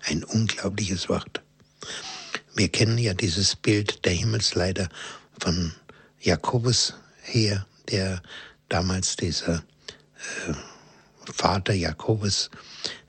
[0.02, 1.42] Ein unglaubliches Wort.
[2.54, 4.88] Wir kennen ja dieses Bild der Himmelsleiter
[5.40, 5.72] von
[6.20, 8.22] Jakobus her, der
[8.68, 9.64] damals dieser
[10.48, 10.54] äh,
[11.32, 12.50] Vater Jakobus,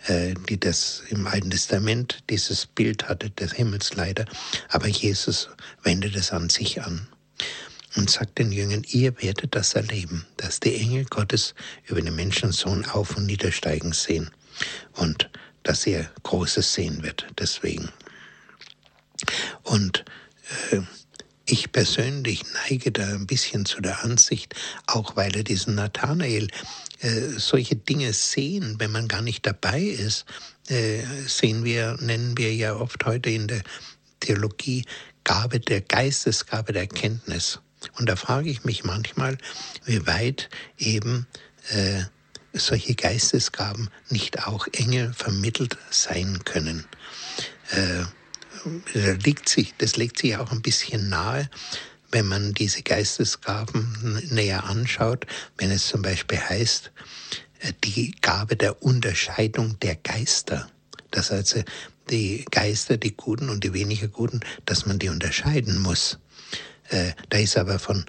[0.08, 4.26] äh, die das im Alten Testament dieses Bild hatte, des Himmelsleiter,
[4.70, 5.50] aber Jesus
[5.84, 7.08] wendet es an sich an
[7.98, 11.56] und sagt den Jüngern, ihr werdet das erleben, dass die Engel Gottes
[11.86, 14.30] über den Menschensohn auf und niedersteigen sehen
[14.94, 15.30] und
[15.64, 17.90] dass er Großes sehen wird deswegen.
[19.64, 20.06] Und
[20.72, 20.82] äh,
[21.46, 24.54] ich persönlich neige da ein bisschen zu der Ansicht,
[24.86, 26.48] auch weil er diesen Nathanael
[27.00, 30.26] äh, solche Dinge sehen, wenn man gar nicht dabei ist,
[30.68, 33.62] äh, sehen wir, nennen wir ja oft heute in der
[34.20, 34.84] Theologie
[35.24, 37.60] Gabe der Geistesgabe der Erkenntnis.
[37.98, 39.38] Und da frage ich mich manchmal,
[39.86, 41.28] wie weit eben
[41.70, 42.04] äh,
[42.54, 46.86] solche Geistesgaben nicht auch Engel vermittelt sein können.
[47.72, 48.04] Äh,
[48.94, 51.50] das, liegt sich, das legt sich auch ein bisschen nahe,
[52.12, 55.26] wenn man diese Geistesgaben näher anschaut,
[55.58, 56.92] wenn es zum Beispiel heißt,
[57.60, 60.70] äh, die Gabe der Unterscheidung der Geister.
[61.12, 61.64] Dass also
[62.10, 66.20] die Geister, die Guten und die weniger Guten, dass man die unterscheiden muss.
[66.90, 68.06] Äh, da ist aber von,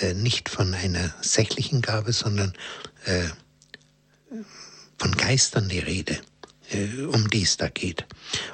[0.00, 2.52] äh, nicht von einer sächlichen Gabe, sondern
[3.04, 3.28] äh,
[4.98, 6.18] von Geistern die Rede,
[6.70, 8.06] äh, um die es da geht.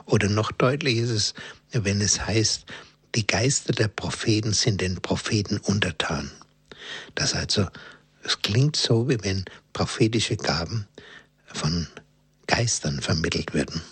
[0.07, 1.35] Oder noch deutlich ist es,
[1.72, 2.64] wenn es heißt,
[3.14, 6.31] die Geister der Propheten sind den Propheten untertan.
[7.14, 7.66] Das also,
[8.22, 10.87] es klingt so, wie wenn prophetische Gaben
[11.46, 11.87] von
[12.46, 13.83] Geistern vermittelt werden.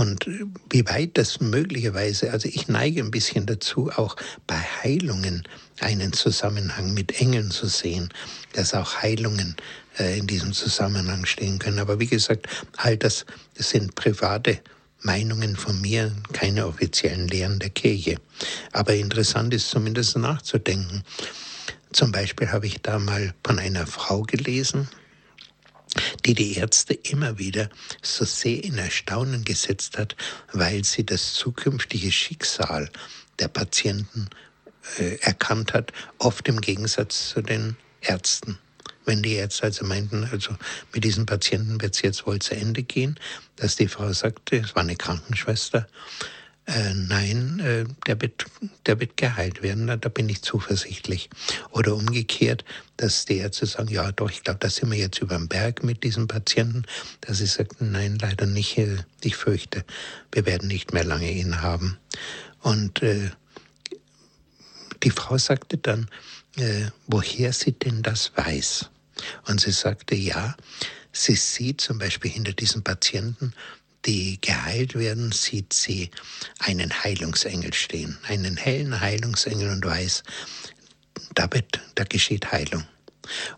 [0.00, 0.24] Und
[0.70, 5.46] wie weit das möglicherweise, also ich neige ein bisschen dazu, auch bei Heilungen
[5.78, 8.08] einen Zusammenhang mit Engeln zu sehen,
[8.54, 9.56] dass auch Heilungen
[9.98, 11.78] äh, in diesem Zusammenhang stehen können.
[11.78, 12.46] Aber wie gesagt,
[12.78, 13.26] all das,
[13.58, 14.60] das sind private
[15.02, 18.16] Meinungen von mir, keine offiziellen Lehren der Kirche.
[18.72, 21.04] Aber interessant ist zumindest nachzudenken.
[21.92, 24.88] Zum Beispiel habe ich da mal von einer Frau gelesen,
[26.24, 27.68] die die Ärzte immer wieder
[28.02, 30.16] so sehr in Erstaunen gesetzt hat,
[30.52, 32.90] weil sie das zukünftige Schicksal
[33.38, 34.28] der Patienten
[34.98, 38.58] äh, erkannt hat, oft im Gegensatz zu den Ärzten.
[39.04, 40.56] Wenn die Ärzte also meinten, also
[40.92, 43.18] mit diesen Patienten wird es jetzt wohl zu Ende gehen,
[43.56, 45.88] dass die Frau sagte, es war eine Krankenschwester,
[46.70, 48.46] äh, nein, äh, der, wird,
[48.86, 51.28] der wird geheilt werden, da, da bin ich zuversichtlich.
[51.70, 52.64] Oder umgekehrt,
[52.96, 55.82] dass die Ärzte sagen, ja doch, ich glaube, da sind wir jetzt über den Berg
[55.82, 56.84] mit diesem Patienten,
[57.22, 59.84] dass sie sagten, nein, leider nicht, äh, ich fürchte,
[60.32, 61.98] wir werden nicht mehr lange ihn haben.
[62.60, 63.30] Und äh,
[65.02, 66.08] die Frau sagte dann,
[66.56, 68.90] äh, woher sie denn das weiß.
[69.46, 70.56] Und sie sagte, ja,
[71.12, 73.54] sie sieht zum Beispiel hinter diesem Patienten
[74.06, 76.10] die geheilt werden, sieht sie
[76.58, 80.22] einen Heilungsengel stehen, einen hellen Heilungsengel und weiß,
[81.34, 81.48] da,
[81.94, 82.84] da geschieht Heilung.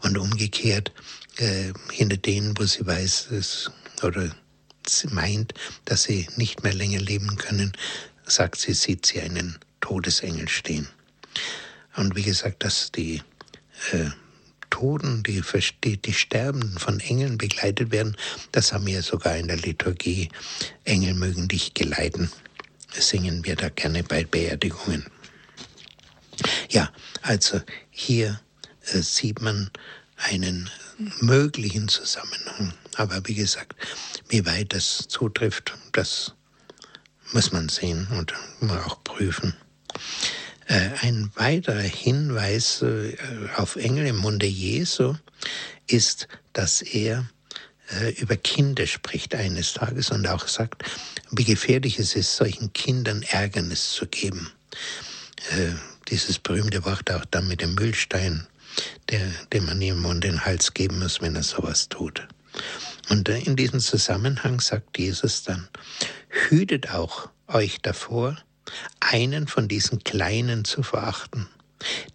[0.03, 0.93] Und umgekehrt,
[1.39, 3.71] äh, hinter denen, wo sie weiß, es,
[4.03, 4.35] oder
[4.87, 7.73] sie meint, dass sie nicht mehr länger leben können,
[8.25, 10.89] sagt sie, sieht sie einen Todesengel stehen.
[11.97, 13.23] Und wie gesagt, dass die
[13.93, 14.11] äh,
[14.73, 15.43] Toten, die,
[15.85, 18.17] die, Sterbenden von Engeln begleitet werden,
[18.53, 20.31] das haben wir sogar in der Liturgie.
[20.85, 22.33] Engel mögen dich geleiten.
[22.93, 25.05] singen wir da gerne bei Beerdigungen.
[26.71, 28.41] Ja, also hier
[28.93, 29.71] äh, sieht man
[30.17, 30.71] einen
[31.21, 32.73] möglichen Zusammenhang.
[32.97, 33.75] Aber wie gesagt,
[34.29, 36.33] wie weit das zutrifft, das
[37.33, 38.33] muss man sehen und
[38.71, 39.55] auch prüfen.
[40.67, 43.17] Äh, ein weiterer Hinweis äh,
[43.57, 45.15] auf Engel im Munde Jesu
[45.87, 47.29] ist, dass er
[47.91, 50.85] äh, über Kinder spricht eines Tages und auch sagt,
[51.31, 54.51] wie gefährlich es ist, solchen Kindern Ärgernis zu geben.
[56.09, 58.47] Dieses berühmte Wort auch dann mit dem Müllstein,
[59.11, 62.29] der, dem man um den Hals geben muss, wenn er sowas tut.
[63.09, 65.69] Und in diesem Zusammenhang sagt Jesus dann,
[66.29, 68.37] hütet auch euch davor,
[69.01, 71.49] einen von diesen Kleinen zu verachten.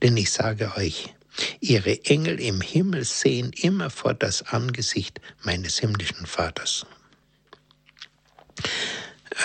[0.01, 1.13] Denn ich sage euch,
[1.59, 6.85] ihre Engel im Himmel sehen immer vor das Angesicht meines himmlischen Vaters.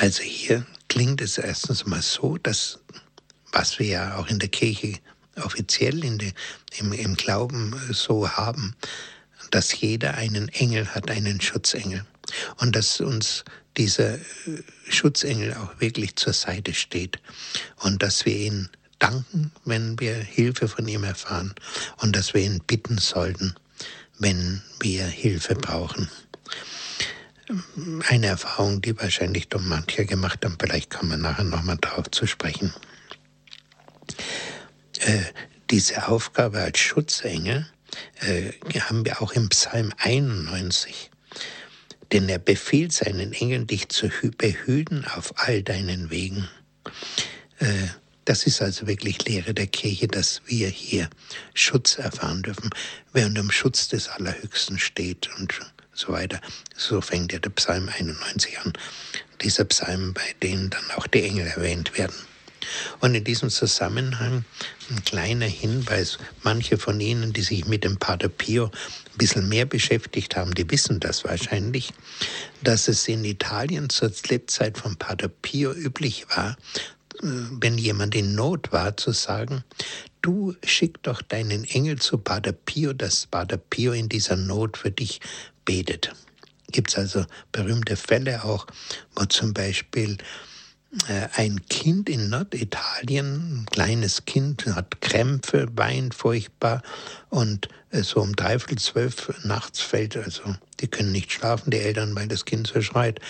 [0.01, 2.79] Also hier klingt es erstens mal so, dass,
[3.53, 4.99] was wir ja auch in der Kirche
[5.37, 6.33] offiziell in der,
[6.79, 8.75] im, im Glauben so haben,
[9.51, 12.05] dass jeder einen Engel hat, einen Schutzengel.
[12.59, 13.45] Und dass uns
[13.77, 14.19] dieser
[14.89, 17.19] Schutzengel auch wirklich zur Seite steht
[17.77, 21.55] und dass wir ihn danken, wenn wir Hilfe von ihm erfahren
[21.99, 23.55] und dass wir ihn bitten sollten,
[24.19, 26.09] wenn wir Hilfe brauchen.
[28.09, 32.27] Eine Erfahrung, die wahrscheinlich doch mancher gemacht haben, vielleicht kommen wir nachher nochmal darauf zu
[32.27, 32.73] sprechen.
[35.01, 35.23] Äh,
[35.71, 37.67] diese Aufgabe als Schutzengel
[38.21, 41.12] äh, haben wir auch im Psalm 91
[42.13, 46.49] denn er befiehlt seinen Engeln, dich zu behüten auf all deinen Wegen.
[47.59, 47.89] Äh,
[48.25, 51.11] das ist also wirklich Lehre der Kirche, dass wir hier
[51.55, 52.71] Schutz erfahren dürfen,
[53.13, 55.59] wer unter dem Schutz des Allerhöchsten steht und
[55.93, 56.41] so weiter.
[56.77, 58.73] So fängt ja der Psalm 91 an.
[59.43, 62.15] Dieser Psalm, bei dem dann auch die Engel erwähnt werden.
[63.01, 64.45] Und in diesem Zusammenhang
[64.91, 69.67] ein kleiner Hinweis, manche von Ihnen, die sich mit dem Pater Pio ein bisschen mehr
[69.67, 71.93] beschäftigt haben, die wissen das wahrscheinlich,
[72.63, 76.57] dass es in Italien zur Lebzeit von Pater Pio üblich war,
[77.23, 79.65] wenn jemand in Not war, zu sagen,
[80.23, 84.91] du schick doch deinen Engel zu Pater Pio, dass Pater Pio in dieser Not für
[84.91, 85.21] dich
[85.65, 86.13] betet.
[86.71, 88.67] Gibt es also berühmte Fälle auch,
[89.15, 90.17] wo zum Beispiel
[91.37, 96.83] ein Kind in Norditalien, ein kleines Kind, hat Krämpfe, weint furchtbar
[97.31, 100.43] und äh, so um dreiviertel zwölf nachts fällt, also
[100.81, 103.21] die können nicht schlafen, die Eltern, weil das Kind so schreit,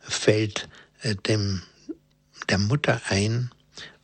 [0.00, 0.68] fällt
[1.02, 1.62] äh, dem,
[2.48, 3.50] der Mutter ein,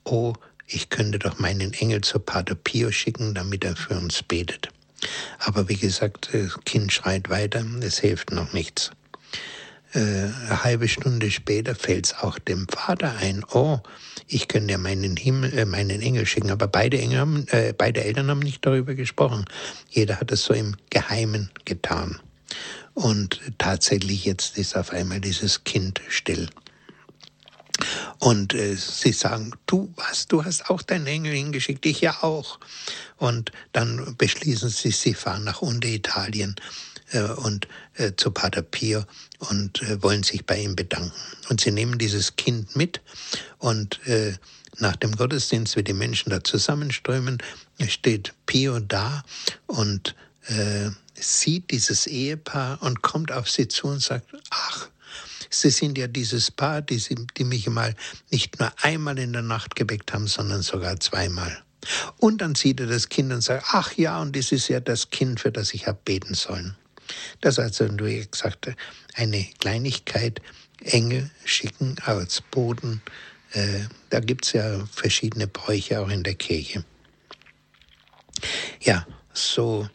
[0.05, 0.35] oh,
[0.67, 4.69] ich könnte doch meinen Engel zu Pater Pio schicken, damit er für uns betet.
[5.39, 8.93] Aber wie gesagt, das Kind schreit weiter, es hilft noch nichts
[9.95, 13.81] äh, eine halbe Stunde später fällt es auch dem Vater ein, oh,
[14.27, 16.51] ich könnte ja meinen, Himmel, äh, meinen Engel schicken.
[16.51, 19.45] Aber beide, Engel haben, äh, beide Eltern haben nicht darüber gesprochen.
[19.91, 22.21] Jeder hat es so im Geheimen getan.
[22.95, 26.49] Und tatsächlich jetzt ist auf einmal dieses Kind still.
[28.19, 32.61] Und äh, sie sagen, du was, du hast auch deinen Engel hingeschickt, ich ja auch.
[33.17, 36.57] Und dann beschließen sie, sie fahren nach Unteritalien
[37.11, 39.05] äh, und äh, zu Pater Pio
[39.51, 41.13] und äh, wollen sich bei ihm bedanken.
[41.49, 43.01] Und sie nehmen dieses Kind mit
[43.59, 44.35] und äh,
[44.79, 47.39] nach dem Gottesdienst, wie die Menschen da zusammenströmen,
[47.89, 49.23] steht Pio da
[49.67, 50.15] und
[50.47, 54.89] äh, sieht dieses Ehepaar und kommt auf sie zu und sagt, ach,
[55.55, 57.95] Sie sind ja dieses Paar, die, sie, die mich mal
[58.31, 61.63] nicht nur einmal in der Nacht geweckt haben, sondern sogar zweimal.
[62.17, 65.11] Und dann sieht er das Kind und sagt, ach ja, und das ist ja das
[65.11, 66.75] Kind, für das ich habe beten sollen.
[67.41, 68.71] Das also, wie gesagt,
[69.15, 70.41] eine Kleinigkeit,
[70.85, 73.03] Engel schicken aus Boden.
[73.53, 76.85] Äh, da gibt's ja verschiedene Bräuche auch in der Kirche.
[78.81, 79.89] Ja, so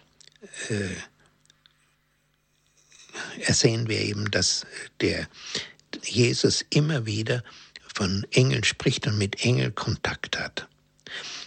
[0.69, 0.95] äh,
[3.41, 4.65] ersehen wir eben, dass
[5.01, 5.27] der
[6.03, 7.43] Jesus immer wieder
[7.95, 10.67] von Engeln spricht und mit Engeln Kontakt hat.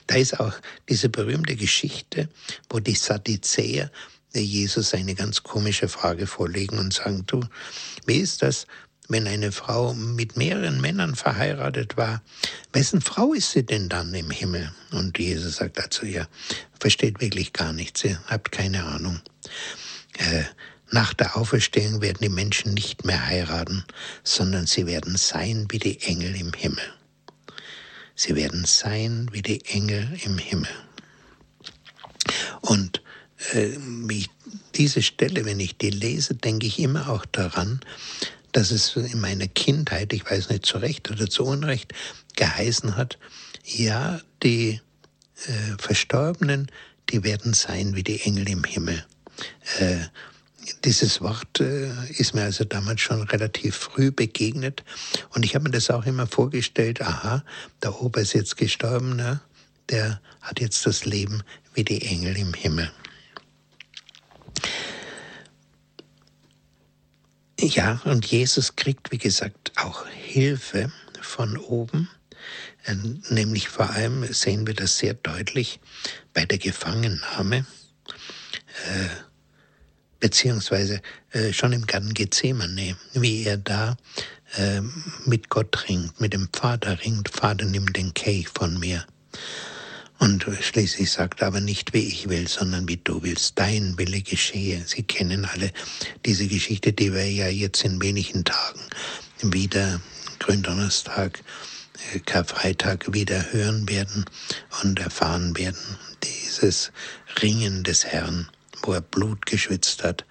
[0.07, 0.55] Da ist auch
[0.89, 2.29] diese berühmte Geschichte,
[2.69, 3.93] wo die Sadduzäer
[4.33, 7.41] Jesus eine ganz komische Frage vorlegen und sagen, du,
[8.07, 8.67] wie ist das,
[9.09, 12.23] wenn eine Frau mit mehreren Männern verheiratet war,
[12.73, 14.73] wessen Frau ist sie denn dann im Himmel?
[14.93, 16.29] Und Jesus sagt dazu, ja,
[16.79, 19.21] versteht wirklich gar nichts, ihr habt keine Ahnung.
[20.19, 20.45] Äh,
[20.93, 23.85] nach der Auferstehung werden die Menschen nicht mehr heiraten,
[24.25, 26.83] sondern sie werden sein wie die Engel im Himmel.
[28.15, 30.71] Sie werden sein wie die Engel im Himmel.
[32.61, 33.03] Und
[33.53, 33.71] äh,
[34.75, 37.81] diese Stelle, wenn ich die lese, denke ich immer auch daran,
[38.53, 41.93] dass es in meiner Kindheit, ich weiß nicht zu Recht oder zu Unrecht,
[42.37, 43.19] geheißen hat,
[43.65, 44.81] ja, die
[45.47, 46.71] äh, Verstorbenen,
[47.11, 49.05] die werden sein wie die Engel im Himmel.
[49.79, 49.99] Äh,
[50.85, 54.85] dieses Wort äh, ist mir also damals schon relativ früh begegnet
[55.31, 57.45] und ich habe mir das auch immer vorgestellt, aha,
[57.83, 59.41] der Opa ist jetzt gestorben, ne?
[59.89, 61.43] der hat jetzt das Leben
[61.75, 62.91] wie die Engel im Himmel.
[67.63, 70.91] Ja, und Jesus kriegt, wie gesagt, auch Hilfe
[71.21, 72.09] von oben.
[72.87, 72.95] Äh,
[73.29, 75.79] nämlich vor allem sehen wir das sehr deutlich
[76.33, 77.67] bei der Gefangennahme,
[78.89, 79.09] äh,
[80.21, 81.03] beziehungsweise
[81.33, 83.99] äh, schon im Garten Gethsemane, wie er da
[84.57, 84.81] äh,
[85.27, 87.29] mit Gott ringt, mit dem Vater ringt.
[87.29, 89.05] Vater, nimm den Kelch von mir.
[90.21, 93.59] Und schließlich sagt er aber nicht, wie ich will, sondern wie du willst.
[93.59, 94.85] Dein Wille geschehe.
[94.87, 95.73] Sie kennen alle
[96.27, 98.81] diese Geschichte, die wir ja jetzt in wenigen Tagen
[99.41, 99.99] wieder
[100.39, 101.43] Gründonnerstag,
[102.13, 104.27] äh, Karfreitag wieder hören werden
[104.83, 105.97] und erfahren werden.
[106.23, 106.93] Dieses
[107.41, 108.47] Ringen des Herrn,
[108.83, 110.27] wo er Blut geschwitzt hat.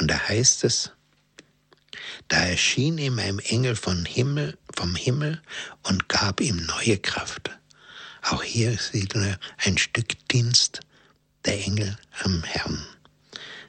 [0.00, 0.92] Und da heißt es,
[2.28, 5.42] da erschien ihm ein Engel vom Himmel, vom Himmel
[5.82, 7.50] und gab ihm neue Kraft.
[8.30, 10.80] Auch hier sieht man ein Stück Dienst
[11.44, 12.82] der Engel am Herrn.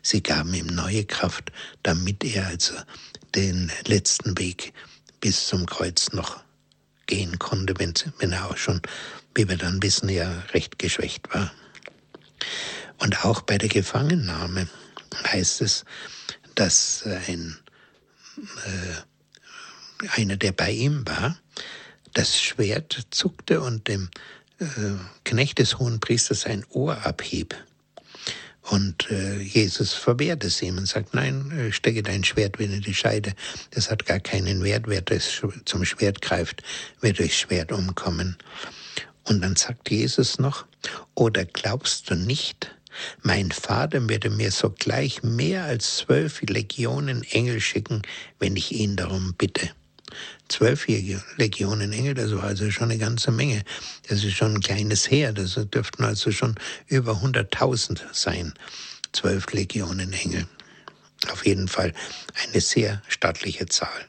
[0.02, 1.52] Sie gaben ihm neue Kraft,
[1.84, 2.74] damit er also
[3.36, 4.74] den letzten Weg
[5.20, 6.42] bis zum Kreuz noch
[7.06, 8.82] gehen konnte, wenn, wenn er auch schon,
[9.34, 11.52] wie wir dann wissen, ja recht geschwächt war.
[13.00, 14.70] Und auch bei der Gefangennahme
[15.34, 15.84] heißt es,
[16.56, 17.58] dass ein,
[18.38, 21.38] äh, einer, der bei ihm war,
[22.14, 24.10] das Schwert zuckte und dem
[24.60, 24.66] äh,
[25.24, 27.56] Knecht des hohen Priesters sein Ohr abhieb.
[28.62, 32.82] Und äh, Jesus verwehrt es ihm und sagt, nein, äh, stecke dein Schwert wieder in
[32.82, 33.34] die Scheide.
[33.72, 34.86] Das hat gar keinen Wert.
[34.88, 36.64] Wer das zum Schwert greift,
[37.00, 38.38] wird durch Schwert umkommen.
[39.24, 40.66] Und dann sagt Jesus noch,
[41.14, 42.76] oder glaubst du nicht,
[43.22, 48.02] mein Vater würde mir sogleich mehr als zwölf Legionen Engel schicken,
[48.40, 49.70] wenn ich ihn darum bitte
[50.48, 50.88] zwölf
[51.38, 53.64] Legionen Engel, das war also schon eine ganze Menge.
[54.08, 56.56] Das ist schon ein kleines Heer, das dürften also schon
[56.88, 58.54] über 100.000 sein.
[59.12, 60.48] Zwölf Legionen Engel.
[61.32, 61.94] Auf jeden Fall
[62.44, 64.06] eine sehr stattliche Zahl.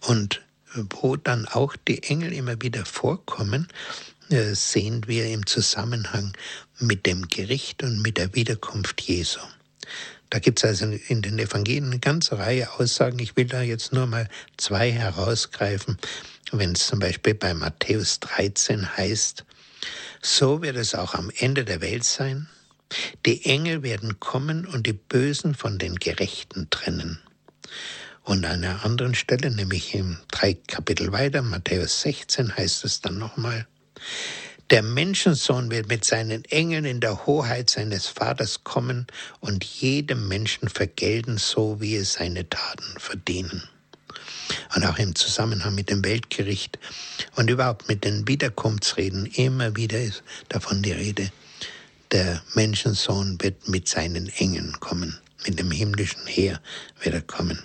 [0.00, 0.42] Und
[0.90, 3.68] wo dann auch die Engel immer wieder vorkommen,
[4.28, 6.32] äh, sehen wir im Zusammenhang
[6.78, 9.40] mit dem Gericht und mit der Wiederkunft Jesu.
[10.30, 13.18] Da gibt es also in den Evangelien eine ganze Reihe Aussagen.
[13.18, 15.98] Ich will da jetzt nur mal zwei herausgreifen.
[16.52, 19.44] Wenn es zum Beispiel bei Matthäus 13 heißt,
[20.22, 22.48] so wird es auch am Ende der Welt sein.
[23.24, 27.20] Die Engel werden kommen und die Bösen von den Gerechten trennen.
[28.22, 33.18] Und an einer anderen Stelle, nämlich im drei Kapitel weiter, Matthäus 16, heißt es dann
[33.18, 33.66] nochmal,
[34.70, 39.06] der Menschensohn wird mit seinen Engeln in der Hoheit seines Vaters kommen
[39.40, 43.62] und jedem Menschen vergelten, so wie es seine Taten verdienen.
[44.74, 46.78] Und auch im Zusammenhang mit dem Weltgericht
[47.36, 51.30] und überhaupt mit den Wiederkunftsreden immer wieder ist davon die Rede,
[52.12, 56.60] der Menschensohn wird mit seinen Engeln kommen, mit dem himmlischen Heer
[57.02, 57.62] wird er kommen.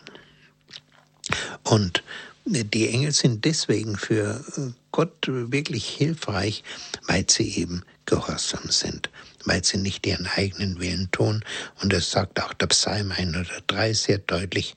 [1.63, 2.03] Und
[2.45, 4.43] die Engel sind deswegen für
[4.91, 6.63] Gott wirklich hilfreich,
[7.07, 9.09] weil sie eben gehorsam sind,
[9.45, 11.45] weil sie nicht ihren eigenen Willen tun.
[11.81, 14.75] Und das sagt auch der Psalm 103 sehr deutlich.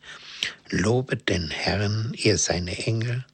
[0.68, 3.24] Lobet den Herrn, ihr seine Engel,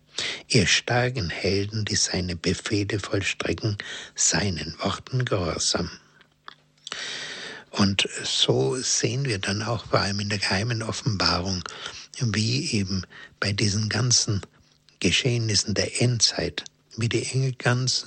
[0.49, 3.79] ihr starken Helden, die seine Befehle vollstrecken,
[4.15, 5.91] seinen Worten gehorsam.
[7.71, 11.63] Und so sehen wir dann auch vor allem in der geheimen Offenbarung,
[12.21, 13.03] wie eben
[13.39, 14.43] bei diesen ganzen
[15.01, 16.65] Geschehnissen der Endzeit,
[16.97, 18.07] wie die Engel ganz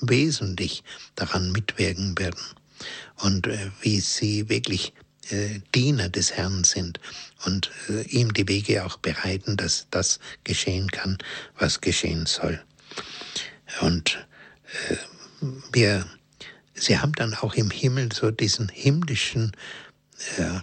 [0.00, 0.82] wesentlich
[1.14, 2.40] daran mitwirken werden
[3.16, 4.92] und äh, wie sie wirklich
[5.30, 7.00] äh, Diener des Herrn sind
[7.44, 11.18] und äh, ihm die Wege auch bereiten, dass das geschehen kann,
[11.58, 12.60] was geschehen soll.
[13.80, 14.26] Und
[15.72, 16.06] wir,
[16.74, 19.52] sie haben dann auch im Himmel so diesen himmlischen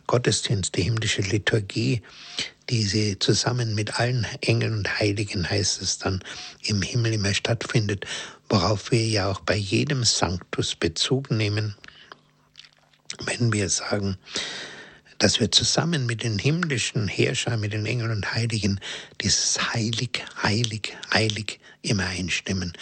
[0.08, 2.02] Gottesdienst, die himmlische Liturgie,
[2.70, 6.24] die sie zusammen mit allen Engeln und Heiligen, heißt es dann,
[6.64, 8.06] im Himmel immer stattfindet,
[8.48, 11.76] worauf wir ja auch bei jedem Sanctus Bezug nehmen,
[13.26, 14.18] wenn wir sagen,
[15.18, 18.80] dass wir zusammen mit den himmlischen Herrschern, mit den Engeln und Heiligen
[19.22, 22.74] dieses heilig, heilig, heilig immer einstimmen.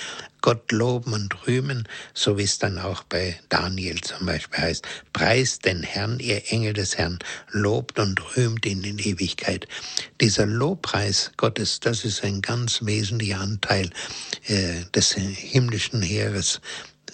[0.41, 4.87] Gott loben und rühmen, so wie es dann auch bei Daniel zum Beispiel heißt.
[5.13, 7.19] Preist den Herrn, ihr Engel des Herrn,
[7.51, 9.67] lobt und rühmt ihn in Ewigkeit.
[10.21, 13.89] Dieser Lobpreis Gottes, das ist ein ganz wesentlicher Anteil
[14.47, 16.61] äh, des himmlischen Heeres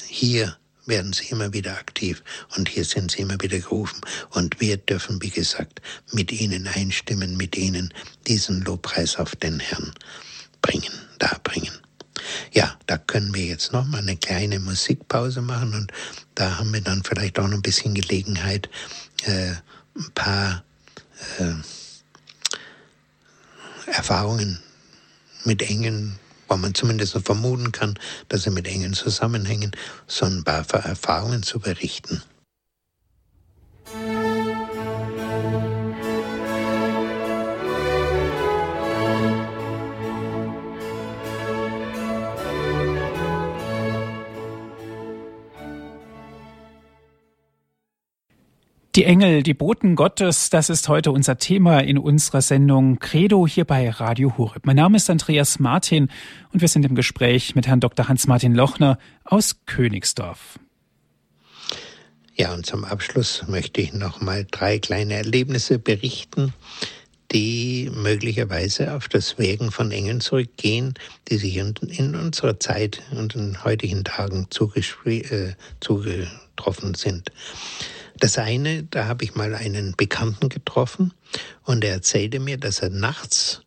[0.07, 0.55] hier
[0.85, 2.23] werden sie immer wieder aktiv
[2.55, 5.81] und hier sind sie immer wieder gerufen und wir dürfen, wie gesagt,
[6.11, 7.93] mit ihnen einstimmen, mit ihnen
[8.27, 9.93] diesen Lobpreis auf den Herrn
[10.63, 11.77] bringen, darbringen.
[12.51, 15.91] Ja, da können wir jetzt noch mal eine kleine Musikpause machen und
[16.33, 18.67] da haben wir dann vielleicht auch noch ein bisschen Gelegenheit,
[19.25, 19.51] äh,
[19.95, 20.63] ein paar
[21.37, 21.53] äh,
[23.91, 24.59] Erfahrungen
[25.43, 26.17] mit Engeln
[26.53, 27.97] wo man zumindest vermuten kann,
[28.29, 29.71] dass sie mit Engeln zusammenhängen,
[30.05, 32.21] so ein paar Erfahrungen zu berichten.
[48.95, 53.65] Die Engel, die Boten Gottes, das ist heute unser Thema in unserer Sendung Credo hier
[53.65, 54.67] bei Radio Horeb.
[54.67, 56.09] Mein Name ist Andreas Martin
[56.51, 58.07] und wir sind im Gespräch mit Herrn Dr.
[58.07, 60.59] Hans-Martin Lochner aus Königsdorf.
[62.35, 66.53] Ja, und zum Abschluss möchte ich noch mal drei kleine Erlebnisse berichten,
[67.31, 70.93] die möglicherweise auf das Wirken von Engeln zurückgehen,
[71.29, 77.31] die sich in, unserer Zeit und in heutigen Tagen äh, zugetroffen sind.
[78.19, 81.13] Das eine, da habe ich mal einen Bekannten getroffen
[81.63, 83.61] und er erzählte mir, dass er nachts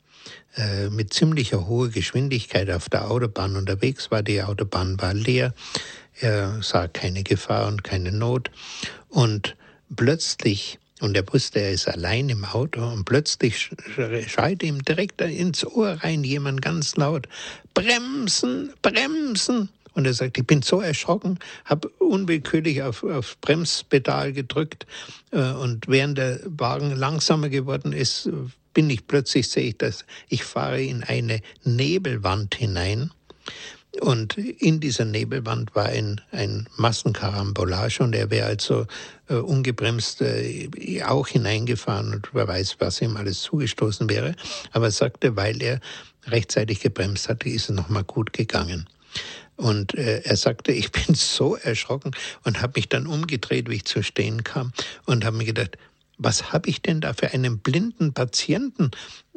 [0.57, 4.23] äh, mit ziemlicher hoher Geschwindigkeit auf der Autobahn unterwegs war.
[4.23, 5.53] Die Autobahn war leer,
[6.21, 8.51] er sah keine Gefahr und keine Not
[9.09, 9.57] und
[9.95, 13.71] plötzlich und er wusste, er ist allein im Auto und plötzlich
[14.27, 17.29] schreit ihm direkt ins Ohr rein jemand ganz laut,
[17.75, 19.69] Bremsen, Bremsen.
[19.97, 24.87] Und er sagt, ich bin so erschrocken, habe unwillkürlich auf, auf Bremspedal gedrückt
[25.31, 28.29] äh, und während der Wagen langsamer geworden ist,
[28.75, 33.11] bin ich plötzlich, sehe ich das, ich fahre in eine Nebelwand hinein.
[34.03, 38.87] Und in dieser Nebelwand war ein, ein Massenkarambolage und er wäre also
[39.31, 40.69] äh, ungebremst äh,
[41.07, 44.35] auch hineingefahren und wer weiß, was ihm alles zugestoßen wäre.
[44.73, 45.81] Aber er sagte, weil er
[46.27, 48.87] rechtzeitig gebremst hatte, ist es nochmal gut gegangen.
[49.57, 52.13] Und äh, er sagte, ich bin so erschrocken
[52.45, 54.73] und habe mich dann umgedreht, wie ich zu stehen kam
[55.05, 55.79] und habe mir gedacht,
[56.19, 58.91] was habe ich denn da für einen blinden Patienten,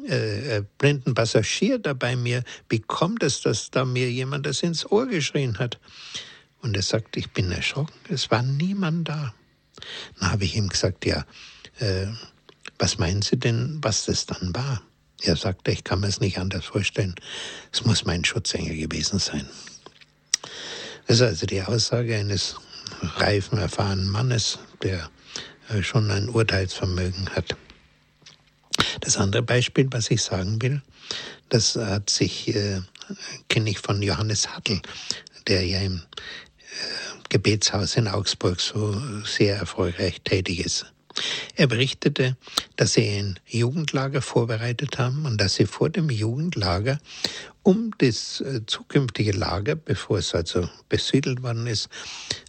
[0.08, 2.44] äh, äh, blinden Passagier da bei mir?
[2.70, 5.80] Wie kommt es, dass da mir jemand das ins Ohr geschrien hat?
[6.62, 9.34] Und er sagte, ich bin erschrocken, es war niemand da.
[10.20, 11.26] Dann habe ich ihm gesagt, ja,
[11.80, 12.08] äh,
[12.78, 14.82] was meinen Sie denn, was das dann war?
[15.22, 17.16] Er sagte, ich kann mir es nicht anders vorstellen.
[17.74, 19.46] Es muss mein Schutzengel gewesen sein.
[21.10, 22.55] Das ist also die Aussage eines
[23.01, 25.10] reifen, erfahrenen Mannes, der
[25.70, 27.57] äh, schon ein Urteilsvermögen hat.
[28.99, 30.84] Das andere Beispiel, was ich sagen will,
[31.49, 32.82] das hat sich, äh,
[33.47, 34.84] kenne ich von Johannes Hattel,
[35.47, 35.99] der ja im äh,
[37.30, 38.95] Gebetshaus in Augsburg so
[39.26, 40.93] sehr erfolgreich tätig ist.
[41.55, 42.38] Er berichtete,
[42.76, 46.99] dass sie ein Jugendlager vorbereitet haben und dass sie vor dem Jugendlager
[47.70, 51.88] um das äh, zukünftige Lager, bevor es also besiedelt worden ist,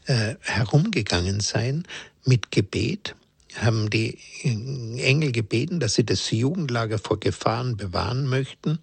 [0.07, 1.87] äh, herumgegangen seien
[2.25, 3.15] mit Gebet,
[3.57, 8.79] haben die Engel gebeten, dass sie das Jugendlager vor Gefahren bewahren möchten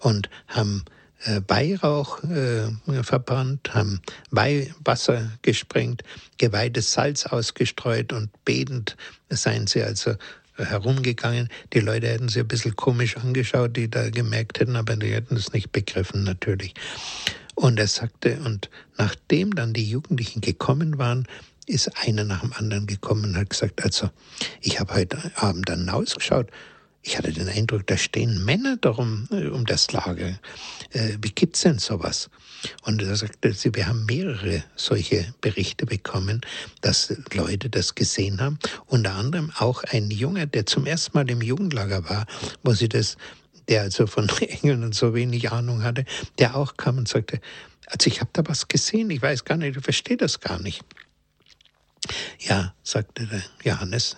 [0.00, 0.84] und haben
[1.24, 2.18] äh, Weihrauch
[3.02, 4.00] verbrannt, haben
[4.32, 6.02] Weihwasser gesprengt,
[6.38, 8.96] geweihtes Salz ausgestreut und betend
[9.28, 10.14] seien sie also
[10.64, 11.48] herumgegangen.
[11.72, 15.36] Die Leute hätten sie ein bisschen komisch angeschaut, die da gemerkt hätten, aber die hätten
[15.36, 16.74] es nicht begriffen natürlich.
[17.54, 21.26] Und er sagte, und nachdem dann die Jugendlichen gekommen waren,
[21.66, 24.10] ist einer nach dem anderen gekommen und hat gesagt, also
[24.60, 26.48] ich habe heute Abend dann ausgeschaut
[27.02, 30.38] ich hatte den Eindruck, da stehen Männer darum äh, um das Lager.
[30.90, 32.28] Äh, wie gibt's denn sowas?
[32.82, 36.42] Und er sagte sie, wir haben mehrere solche Berichte bekommen,
[36.82, 38.58] dass Leute das gesehen haben.
[38.86, 42.26] Unter anderem auch ein Junge, der zum ersten Mal im Jugendlager war,
[42.62, 43.16] wo sie das,
[43.68, 46.04] der also von Engeln und so wenig Ahnung hatte,
[46.38, 47.40] der auch kam und sagte,
[47.86, 50.84] also ich habe da was gesehen, ich weiß gar nicht, ich verstehe das gar nicht.
[52.38, 54.16] Ja, sagte der Johannes,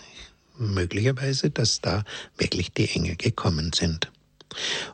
[0.58, 2.04] möglicherweise, dass da
[2.36, 4.10] wirklich die Engel gekommen sind.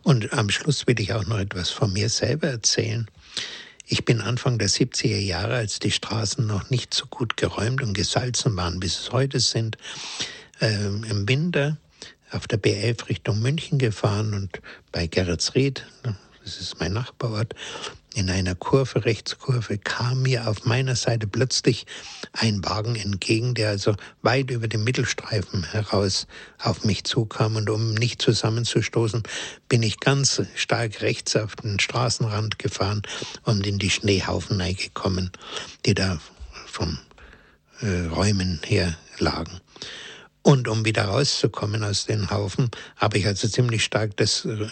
[0.03, 3.09] Und am Schluss will ich auch noch etwas von mir selber erzählen.
[3.87, 7.95] Ich bin Anfang der 70er Jahre, als die Straßen noch nicht so gut geräumt und
[7.95, 9.79] gesalzen waren, wie es heute sind,
[10.61, 11.79] äh, im Winter
[12.31, 14.61] auf der B11 Richtung München gefahren und
[14.93, 15.87] bei Geretsried,
[16.45, 17.55] das ist mein Nachbarort,
[18.15, 21.87] in einer Kurve, Rechtskurve, kam mir auf meiner Seite plötzlich
[22.33, 26.27] ein Wagen entgegen, der also weit über den Mittelstreifen heraus
[26.59, 27.57] auf mich zukam.
[27.57, 29.23] Und um nicht zusammenzustoßen,
[29.69, 33.03] bin ich ganz stark rechts auf den Straßenrand gefahren
[33.45, 35.31] und in die Schneehaufen gekommen,
[35.87, 36.19] die da
[36.67, 36.99] vom
[37.81, 39.61] äh, Räumen her lagen.
[40.43, 44.67] Und um wieder rauszukommen aus den Haufen, habe ich also ziemlich stark das äh,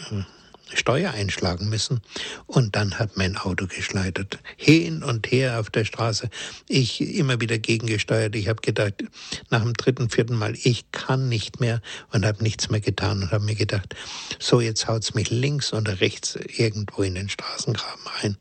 [0.75, 2.01] Steuer einschlagen müssen.
[2.47, 4.39] Und dann hat mein Auto geschleudert.
[4.57, 6.29] Hin und her auf der Straße.
[6.69, 8.35] Ich immer wieder gegengesteuert.
[8.37, 9.05] Ich habe gedacht,
[9.51, 11.81] nach dem dritten, vierten Mal, ich kann nicht mehr
[12.13, 13.95] und habe nichts mehr getan und habe mir gedacht,
[14.39, 18.37] so jetzt haut's mich links oder rechts irgendwo in den Straßengraben rein.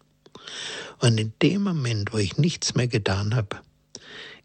[0.99, 3.57] Und in dem Moment, wo ich nichts mehr getan habe,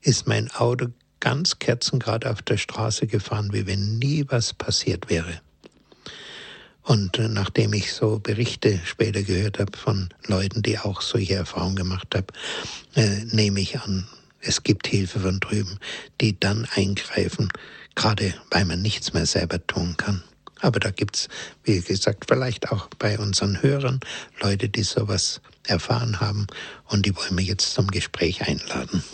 [0.03, 0.89] ist mein Auto
[1.21, 5.41] ganz kerzengrad auf der Straße gefahren, wie wenn nie was passiert wäre.
[6.91, 11.77] Und äh, nachdem ich so Berichte später gehört habe von Leuten, die auch solche Erfahrungen
[11.77, 12.27] gemacht haben,
[12.97, 14.09] äh, nehme ich an,
[14.41, 15.79] es gibt Hilfe von drüben,
[16.21, 17.49] die dann eingreifen,
[17.95, 20.25] gerade weil man nichts mehr selber tun kann.
[20.63, 21.29] Aber da gibt's,
[21.63, 24.01] wie gesagt, vielleicht auch bei unseren Hörern
[24.43, 26.49] Leute, die sowas erfahren haben
[26.87, 29.05] und die wollen wir jetzt zum Gespräch einladen.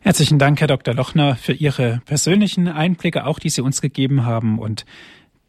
[0.00, 0.94] Herzlichen Dank, Herr Dr.
[0.94, 4.86] Lochner, für Ihre persönlichen Einblicke, auch die Sie uns gegeben haben und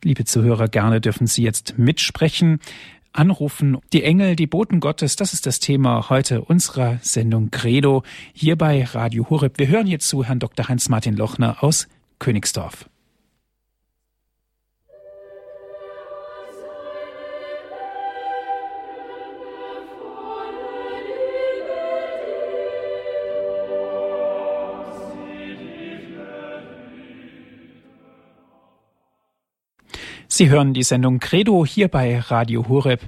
[0.08, 2.62] Liebe Zuhörer, gerne dürfen Sie jetzt mitsprechen,
[3.12, 3.80] anrufen.
[3.92, 8.86] Die Engel, die Boten Gottes, das ist das Thema heute unserer Sendung Credo hier bei
[8.86, 9.60] Radio Horeb.
[9.60, 10.70] Wir hören jetzt zu Herrn Dr.
[10.70, 11.90] Heinz-Martin Lochner aus
[12.20, 12.88] Königsdorf.
[30.38, 33.00] Sie hören die Sendung Credo hier bei Radio Horeb.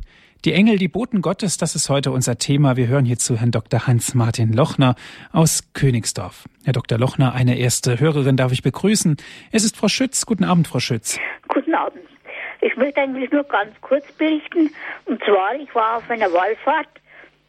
[0.45, 2.75] Die Engel, die Boten Gottes, das ist heute unser Thema.
[2.75, 3.85] Wir hören hierzu Herrn Dr.
[3.85, 4.95] Hans-Martin Lochner
[5.31, 6.45] aus Königsdorf.
[6.65, 6.97] Herr Dr.
[6.97, 9.15] Lochner, eine erste Hörerin darf ich begrüßen.
[9.51, 10.25] Es ist Frau Schütz.
[10.25, 11.19] Guten Abend, Frau Schütz.
[11.47, 12.01] Guten Abend.
[12.61, 14.71] Ich möchte eigentlich nur ganz kurz berichten.
[15.05, 16.89] Und zwar, ich war auf einer Wallfahrt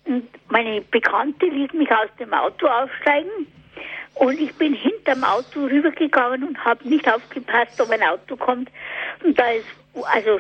[0.05, 3.47] und meine Bekannte ließ mich aus dem Auto aufsteigen.
[4.21, 8.71] Und ich bin hinterm Auto rübergegangen und habe nicht aufgepasst, ob ein Auto kommt.
[9.25, 9.65] Und da ist
[9.95, 10.39] also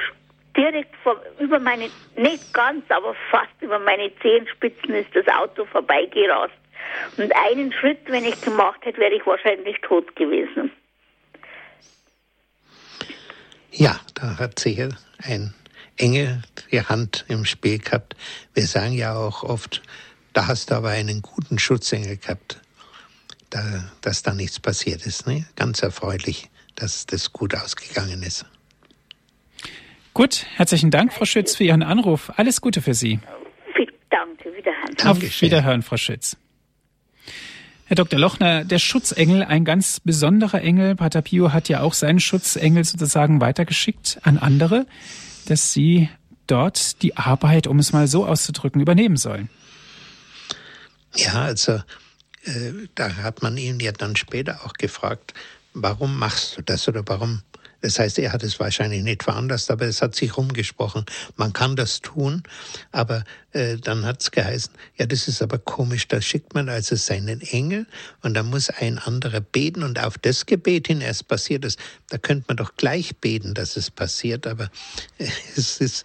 [0.55, 6.53] direkt vor, über meine, nicht ganz, aber fast über meine Zehenspitzen ist das Auto vorbeigerast.
[7.16, 10.70] Und einen Schritt, wenn ich gemacht hätte, wäre ich wahrscheinlich tot gewesen.
[13.70, 14.91] Ja, da hat sicher
[15.22, 15.55] ein
[15.97, 18.14] Engel die Hand im Spiel gehabt.
[18.53, 19.81] Wir sagen ja auch oft,
[20.35, 22.61] da hast du aber einen guten Schutzengel gehabt,
[23.51, 25.26] da, dass da nichts passiert ist.
[25.26, 25.44] Ne?
[25.57, 28.46] Ganz erfreulich, dass das gut ausgegangen ist.
[30.14, 32.32] Gut, herzlichen Dank, Frau Schütz, für Ihren Anruf.
[32.36, 33.20] Alles Gute für Sie.
[34.11, 35.07] Danke, Wiederhören.
[35.07, 36.36] Auf Wiederhören, Frau Schütz.
[37.86, 38.18] Herr Dr.
[38.20, 40.94] Lochner, der Schutzengel, ein ganz besonderer Engel.
[40.94, 44.86] Pater Pio hat ja auch seinen Schutzengel sozusagen weitergeschickt an andere,
[45.46, 46.09] dass sie
[46.46, 49.48] dort die Arbeit, um es mal so auszudrücken, übernehmen sollen.
[51.16, 51.80] Ja, also
[52.95, 55.34] da hat man ihn ja dann später auch gefragt,
[55.74, 57.43] warum machst du das oder warum
[57.82, 61.07] das heißt, er hat es wahrscheinlich nicht veranlasst, aber es hat sich rumgesprochen.
[61.36, 62.43] Man kann das tun,
[62.93, 66.96] aber äh, dann hat es geheißen, ja, das ist aber komisch, da schickt man also
[66.96, 67.86] seinen Engel
[68.22, 71.76] und da muss ein anderer beten und auf das Gebet hin erst passiert es.
[72.09, 74.70] Da könnte man doch gleich beten, dass es passiert, aber
[75.18, 75.26] äh,
[75.57, 76.05] es ist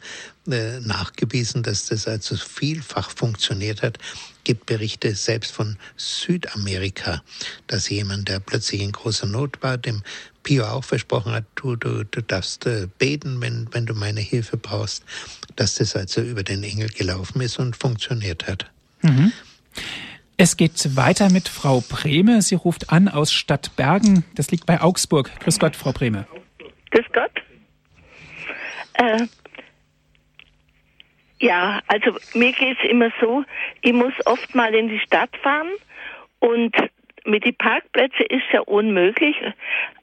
[0.49, 3.99] äh, nachgewiesen, dass das also vielfach funktioniert hat
[4.45, 7.21] gibt Berichte selbst von Südamerika,
[7.67, 10.03] dass jemand, der plötzlich in großer Not war, dem
[10.43, 14.55] Pio auch versprochen hat, du, du, du darfst äh, beten, wenn, wenn du meine Hilfe
[14.55, 15.03] brauchst,
[15.55, 18.71] dass das also über den Engel gelaufen ist und funktioniert hat.
[19.01, 19.31] Mhm.
[20.37, 22.41] Es geht weiter mit Frau Brehme.
[22.41, 24.25] Sie ruft an aus Stadtbergen.
[24.35, 25.31] Das liegt bei Augsburg.
[25.39, 26.27] Grüß Gott, Frau Brehme.
[26.91, 27.31] Grüß Gott.
[28.95, 29.27] Äh,
[31.39, 33.43] ja, also mir geht es immer so,
[33.81, 35.69] ich muss oft mal in die Stadt fahren
[36.39, 36.75] und
[37.25, 39.35] mit den Parkplätzen ist ja unmöglich.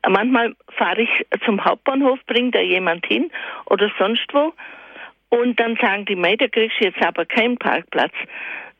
[0.06, 3.30] Manchmal fahre ich zum Hauptbahnhof, bringt da jemand hin
[3.66, 4.52] oder sonst wo.
[5.32, 8.12] Und dann sagen die, mei, da kriegst du jetzt aber keinen Parkplatz.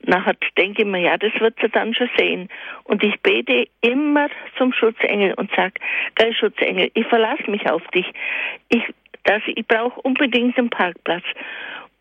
[0.02, 2.50] Nachher denke ich mir, ja, das wird sie dann schon sehen.
[2.84, 4.28] Und ich bete immer
[4.58, 5.72] zum Schutzengel und sage,
[6.14, 8.04] geil Schutzengel, ich verlasse mich auf dich.
[8.68, 8.82] Ich,
[9.46, 11.24] ich brauche unbedingt einen Parkplatz.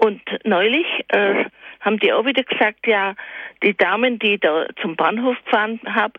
[0.03, 1.45] Und neulich äh,
[1.79, 3.13] haben die auch wieder gesagt, ja,
[3.61, 6.13] die Damen, die da zum Bahnhof gefahren haben,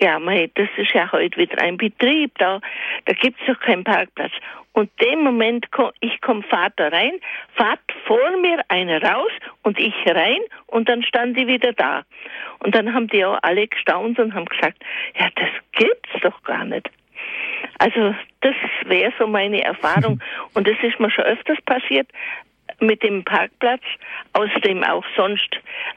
[0.00, 2.60] ja, mei, das ist ja heute wieder ein Betrieb, da,
[3.04, 4.30] da gibt's doch keinen Parkplatz.
[4.74, 7.14] Und dem Moment, komm, ich komme Vater rein,
[7.56, 9.32] fahrt vor mir einer raus
[9.64, 12.04] und ich rein und dann stand die wieder da.
[12.60, 14.84] Und dann haben die auch alle gestaunt und haben gesagt,
[15.18, 16.88] ja, das gibt's doch gar nicht.
[17.78, 18.54] Also das
[18.84, 20.20] wäre so meine Erfahrung
[20.54, 22.08] und das ist mir schon öfters passiert,
[22.80, 23.82] mit dem Parkplatz,
[24.32, 25.48] außerdem auch sonst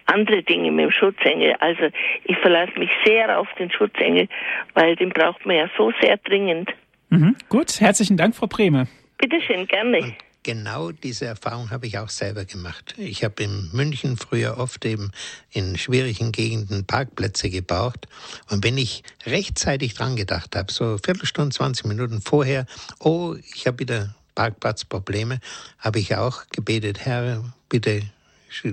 [0.05, 1.55] andere Dinge mit dem Schutzengel.
[1.59, 1.89] Also
[2.23, 4.27] ich verlasse mich sehr auf den Schutzengel,
[4.73, 6.69] weil den braucht man ja so sehr dringend.
[7.09, 8.87] Mhm, gut, herzlichen Dank, Frau Brehme.
[9.17, 9.99] Bitteschön, gerne.
[9.99, 12.95] Und genau diese Erfahrung habe ich auch selber gemacht.
[12.97, 15.11] Ich habe in München früher oft eben
[15.51, 18.07] in schwierigen Gegenden Parkplätze gebraucht.
[18.49, 22.65] Und wenn ich rechtzeitig dran gedacht habe, so Viertelstunde, 20 Minuten vorher,
[22.99, 25.41] oh, ich habe wieder Parkplatzprobleme,
[25.79, 28.03] habe ich auch gebetet, Herr, bitte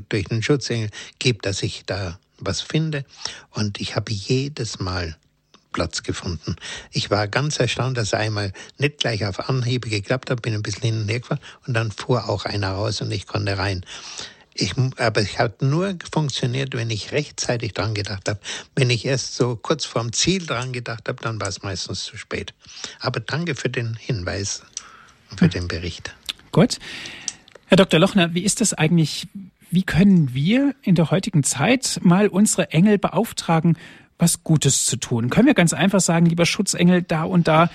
[0.08, 3.04] durch den Schutzengel, gib, dass ich da was finde.
[3.50, 5.16] Und ich habe jedes Mal
[5.72, 6.54] Platz gefunden.
[6.92, 10.84] Ich war ganz erstaunt, dass einmal nicht gleich auf Anhiebe geklappt hat, bin ein bisschen
[10.84, 13.84] hin und her gefahren und dann fuhr auch einer raus und ich konnte rein.
[14.54, 18.38] Ich, aber es hat nur funktioniert, wenn ich rechtzeitig dran gedacht habe.
[18.76, 22.16] Wenn ich erst so kurz vorm Ziel dran gedacht habe, dann war es meistens zu
[22.16, 22.54] spät.
[23.00, 24.62] Aber danke für den Hinweis
[25.36, 26.14] für den Bericht.
[26.52, 26.78] Gut.
[27.66, 27.98] Herr Dr.
[27.98, 29.28] Lochner, wie ist das eigentlich?
[29.70, 33.76] Wie können wir in der heutigen Zeit mal unsere Engel beauftragen,
[34.18, 35.28] was Gutes zu tun?
[35.28, 37.68] Können wir ganz einfach sagen, lieber Schutzengel, da und da,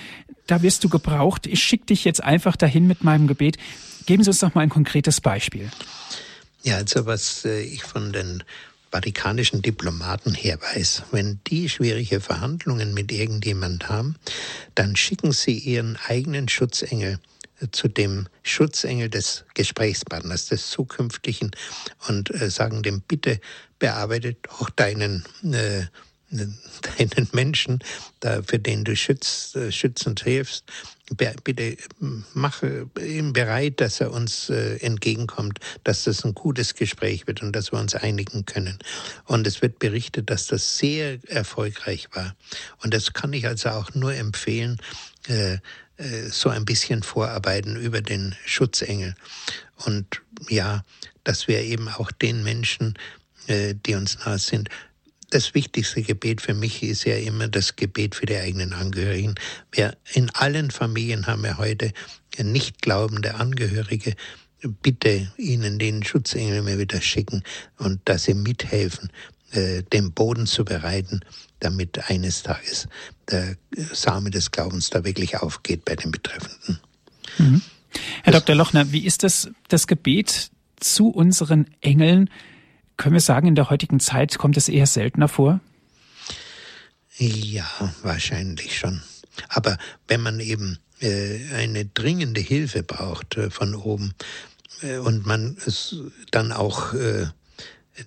[0.48, 1.48] da wirst du gebraucht.
[1.48, 3.58] Ich schicke dich jetzt einfach dahin mit meinem Gebet.
[4.06, 5.70] Geben Sie uns doch mal ein konkretes Beispiel.
[6.64, 8.44] Ja, also was äh, ich von den
[8.92, 14.16] vatikanischen Diplomaten her weiß, wenn die schwierige Verhandlungen mit irgendjemand haben,
[14.76, 17.20] dann schicken sie ihren eigenen Schutzengel
[17.72, 21.52] zu dem Schutzengel des Gesprächspartners, des zukünftigen
[22.08, 23.40] und äh, sagen dem, bitte
[23.80, 25.86] bearbeitet auch deinen äh,
[26.32, 27.80] deinen Menschen,
[28.22, 30.64] für den du schützt, äh, schützend hilfst,
[31.44, 31.78] bitte
[32.34, 37.54] mache ihm bereit, dass er uns äh, entgegenkommt, dass das ein gutes Gespräch wird und
[37.54, 38.80] dass wir uns einigen können.
[39.26, 42.34] Und es wird berichtet, dass das sehr erfolgreich war.
[42.82, 44.78] Und das kann ich also auch nur empfehlen,
[45.28, 45.60] äh, äh,
[46.30, 49.16] so ein bisschen vorarbeiten über den Schutzengel.
[49.86, 50.84] Und ja,
[51.24, 52.96] dass wir eben auch den Menschen,
[53.48, 54.70] äh, die uns nahe sind,
[55.32, 59.36] das wichtigste Gebet für mich ist ja immer das Gebet für die eigenen Angehörigen.
[59.72, 61.94] Wir in allen Familien haben wir heute
[62.38, 64.16] nicht glaubende Angehörige.
[64.82, 67.44] Bitte ihnen den Schutzengel mir wieder schicken
[67.78, 69.10] und dass sie mithelfen,
[69.52, 71.22] äh, den Boden zu bereiten,
[71.62, 72.88] damit eines Tages
[73.30, 73.56] der
[73.94, 76.80] Same des Glaubens da wirklich aufgeht bei den Betreffenden.
[77.38, 77.62] Mhm.
[78.24, 78.56] Herr das, Dr.
[78.56, 82.30] Lochner, wie ist das, das Gebet zu unseren Engeln?
[82.98, 85.60] Können wir sagen, in der heutigen Zeit kommt es eher seltener vor?
[87.18, 87.66] Ja,
[88.04, 89.02] wahrscheinlich schon.
[89.50, 94.14] Aber wenn man eben äh, eine dringende Hilfe braucht äh, von oben
[94.82, 95.96] äh, und man es
[96.32, 97.28] dann auch äh,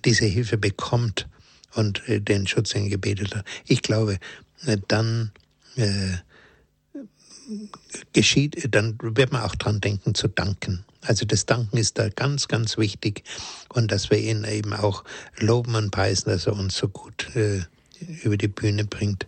[0.03, 1.27] diese Hilfe bekommt
[1.75, 4.19] und äh, den Schutzengel gebetet hat, ich glaube,
[4.65, 5.31] äh, dann
[8.13, 10.83] geschieht, dann wird man auch dran denken zu danken.
[11.01, 13.23] Also das Danken ist da ganz, ganz wichtig
[13.69, 15.03] und dass wir ihn eben auch
[15.37, 17.61] loben und preisen, dass er uns so gut äh,
[18.23, 19.27] über die Bühne bringt.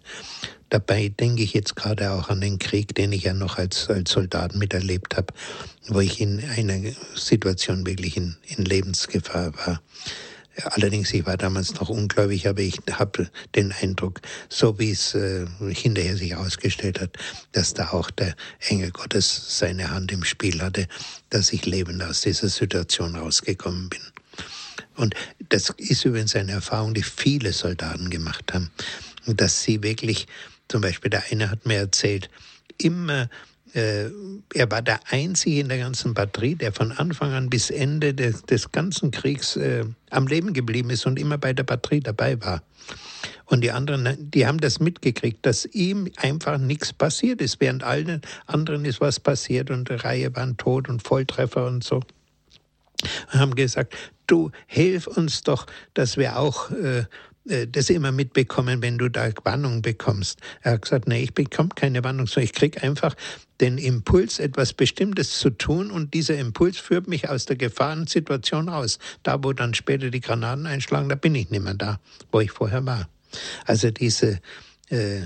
[0.69, 4.11] Dabei denke ich jetzt gerade auch an den Krieg, den ich ja noch als, als
[4.11, 5.33] Soldat miterlebt habe,
[5.87, 9.81] wo ich in einer Situation wirklich in, in Lebensgefahr war.
[10.63, 15.45] Allerdings, ich war damals noch ungläubig, aber ich habe den Eindruck, so wie es äh,
[15.69, 17.17] hinterher sich ausgestellt hat,
[17.51, 18.35] dass da auch der
[18.67, 20.87] Engel Gottes seine Hand im Spiel hatte,
[21.29, 24.01] dass ich lebend aus dieser Situation rausgekommen bin.
[24.95, 25.15] Und
[25.49, 28.71] das ist übrigens eine Erfahrung, die viele Soldaten gemacht haben,
[29.27, 30.25] dass sie wirklich,
[30.69, 32.29] zum Beispiel der eine hat mir erzählt,
[32.79, 33.29] immer
[33.73, 38.43] er war der Einzige in der ganzen Batterie, der von Anfang an bis Ende des,
[38.43, 42.63] des ganzen Kriegs äh, am Leben geblieben ist und immer bei der Batterie dabei war.
[43.45, 48.21] Und die anderen, die haben das mitgekriegt, dass ihm einfach nichts passiert ist, während allen
[48.45, 52.01] anderen ist was passiert und eine Reihe waren tot und Volltreffer und so.
[53.31, 53.95] Und haben gesagt,
[54.27, 57.05] du hilf uns doch, dass wir auch äh, äh,
[57.47, 60.39] das immer mitbekommen, wenn du da Warnung bekommst.
[60.61, 63.15] Er hat gesagt, nee, ich bekomme keine Warnung, sondern ich kriege einfach
[63.61, 68.99] den Impuls, etwas Bestimmtes zu tun und dieser Impuls führt mich aus der Gefahrensituation raus.
[69.23, 71.99] Da, wo dann später die Granaten einschlagen, da bin ich nicht mehr da,
[72.31, 73.09] wo ich vorher war.
[73.65, 74.39] Also diese
[74.89, 75.23] äh,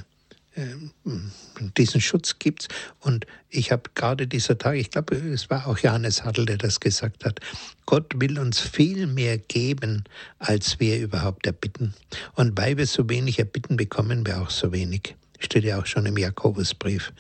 [1.78, 2.68] diesen Schutz gibt's.
[3.00, 6.80] Und ich habe gerade dieser Tag, ich glaube, es war auch Johannes Hartl, der das
[6.80, 7.40] gesagt hat,
[7.86, 10.04] Gott will uns viel mehr geben,
[10.40, 11.94] als wir überhaupt erbitten.
[12.36, 15.16] Und weil wir so wenig erbitten, bekommen wir auch so wenig.
[15.40, 17.14] Steht ja auch schon im Jakobusbrief.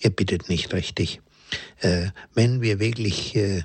[0.00, 1.20] Ihr bittet nicht richtig.
[1.80, 3.64] Äh, wenn wir wirklich, äh, äh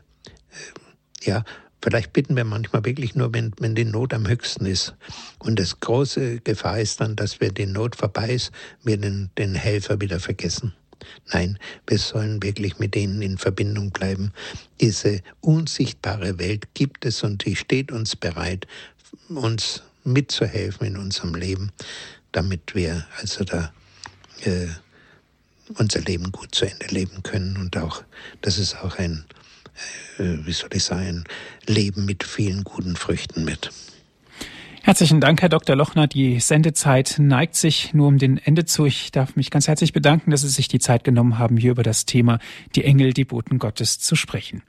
[1.23, 1.43] ja,
[1.87, 4.93] Vielleicht bitten wir manchmal wirklich nur, wenn, wenn die Not am höchsten ist.
[5.39, 8.51] Und das große Gefahr ist dann, dass wir die Not vorbei ist,
[8.83, 10.73] wir den, den Helfer wieder vergessen.
[11.31, 11.57] Nein,
[11.87, 14.33] wir sollen wirklich mit ihnen in Verbindung bleiben.
[14.81, 18.67] Diese unsichtbare Welt gibt es und die steht uns bereit,
[19.29, 21.71] uns mitzuhelfen in unserem Leben,
[22.33, 23.71] damit wir also da
[24.41, 24.67] äh,
[25.75, 28.03] unser Leben gut zu Ende leben können und auch,
[28.41, 29.23] dass es auch ein
[30.17, 31.23] wie soll ich sagen,
[31.65, 33.71] Leben mit vielen guten Früchten mit.
[34.87, 35.75] Herzlichen Dank, Herr Dr.
[35.75, 36.07] Lochner.
[36.07, 38.85] Die Sendezeit neigt sich nur um den Ende zu.
[38.85, 41.83] Ich darf mich ganz herzlich bedanken, dass Sie sich die Zeit genommen haben, hier über
[41.83, 42.39] das Thema
[42.73, 44.63] die Engel, die Boten Gottes zu sprechen.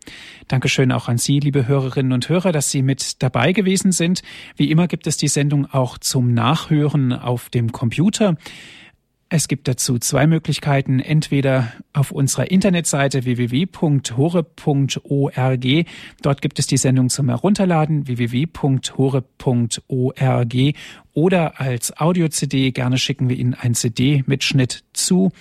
[0.49, 4.23] Dankeschön auch an Sie, liebe Hörerinnen und Hörer, dass Sie mit dabei gewesen sind.
[4.57, 8.37] Wie immer gibt es die Sendung auch zum Nachhören auf dem Computer.
[9.31, 11.01] Es gibt dazu zwei Möglichkeiten.
[11.01, 14.07] Entweder auf unserer Internetseite www.hore.org.
[16.22, 18.74] Dort gibt es die Sendung zum Herunterladen www.hore.org
[21.19, 22.71] oder als Audio-CD.
[22.71, 25.33] Gerne schicken wir Ihnen ein CD-Mitschnitt zu.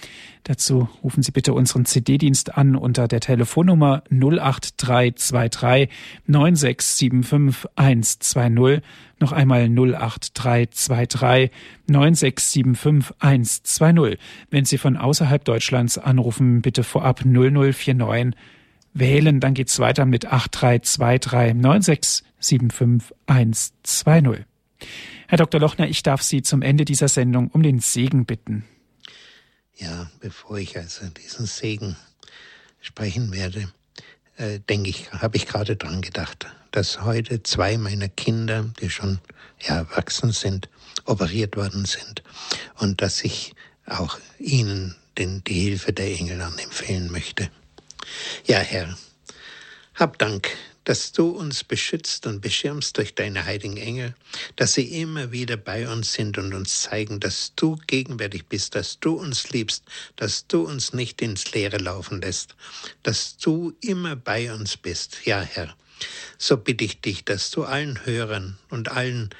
[0.43, 5.89] Dazu rufen Sie bitte unseren CD-Dienst an unter der Telefonnummer 08323
[6.25, 8.81] 9675 120.
[9.19, 11.51] Noch einmal 08323
[11.85, 14.17] 9675 120.
[14.49, 18.33] Wenn Sie von außerhalb Deutschlands anrufen, bitte vorab 0049
[18.95, 24.45] wählen, dann geht's weiter mit 8323 9675 120.
[25.29, 25.59] Herr Dr.
[25.59, 28.63] Lochner, ich darf Sie zum Ende dieser Sendung um den Segen bitten.
[29.75, 31.97] Ja, bevor ich also diesen Segen
[32.79, 33.71] sprechen werde,
[34.37, 39.19] äh, denke ich, habe ich gerade dran gedacht, dass heute zwei meiner Kinder, die schon
[39.61, 40.69] ja, erwachsen sind,
[41.03, 42.23] operiert worden sind
[42.75, 43.53] und dass ich
[43.85, 47.49] auch ihnen den, die Hilfe der Engel anempfehlen möchte.
[48.45, 48.97] Ja, Herr,
[49.93, 50.55] hab Dank,
[50.87, 54.15] dass du uns beschützt und beschirmst durch deine heiligen Engel,
[54.55, 58.97] dass sie immer wieder bei uns sind und uns zeigen, dass du gegenwärtig bist, dass
[59.01, 59.83] du uns liebst,
[60.15, 62.55] dass du uns nicht ins Leere laufen lässt,
[63.03, 65.25] dass du immer bei uns bist.
[65.25, 65.75] Ja, Herr,
[66.37, 69.31] so bitte ich dich, dass du allen Hörern und allen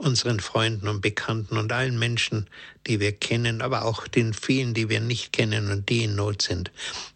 [0.00, 2.48] unseren Freunden und Bekannten und allen Menschen,
[2.86, 6.42] die wir kennen, aber auch den vielen, die wir nicht kennen und die in Not
[6.42, 6.70] sind,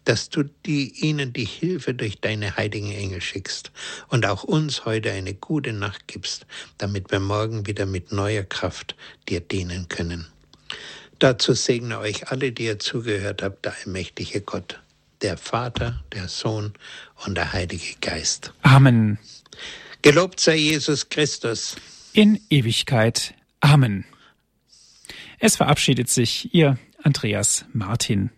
[0.05, 3.71] dass du die, ihnen die Hilfe durch deine heiligen Engel schickst
[4.09, 6.45] und auch uns heute eine gute Nacht gibst,
[6.77, 8.95] damit wir morgen wieder mit neuer Kraft
[9.27, 10.27] dir dienen können.
[11.19, 14.79] Dazu segne euch alle, die ihr zugehört habt, der allmächtige Gott,
[15.21, 16.73] der Vater, der Sohn
[17.25, 18.53] und der Heilige Geist.
[18.61, 19.17] Amen.
[20.01, 21.77] Gelobt sei Jesus Christus
[22.15, 23.35] in Ewigkeit.
[23.59, 24.05] Amen.
[25.37, 28.29] Es verabschiedet sich Ihr Andreas Martin.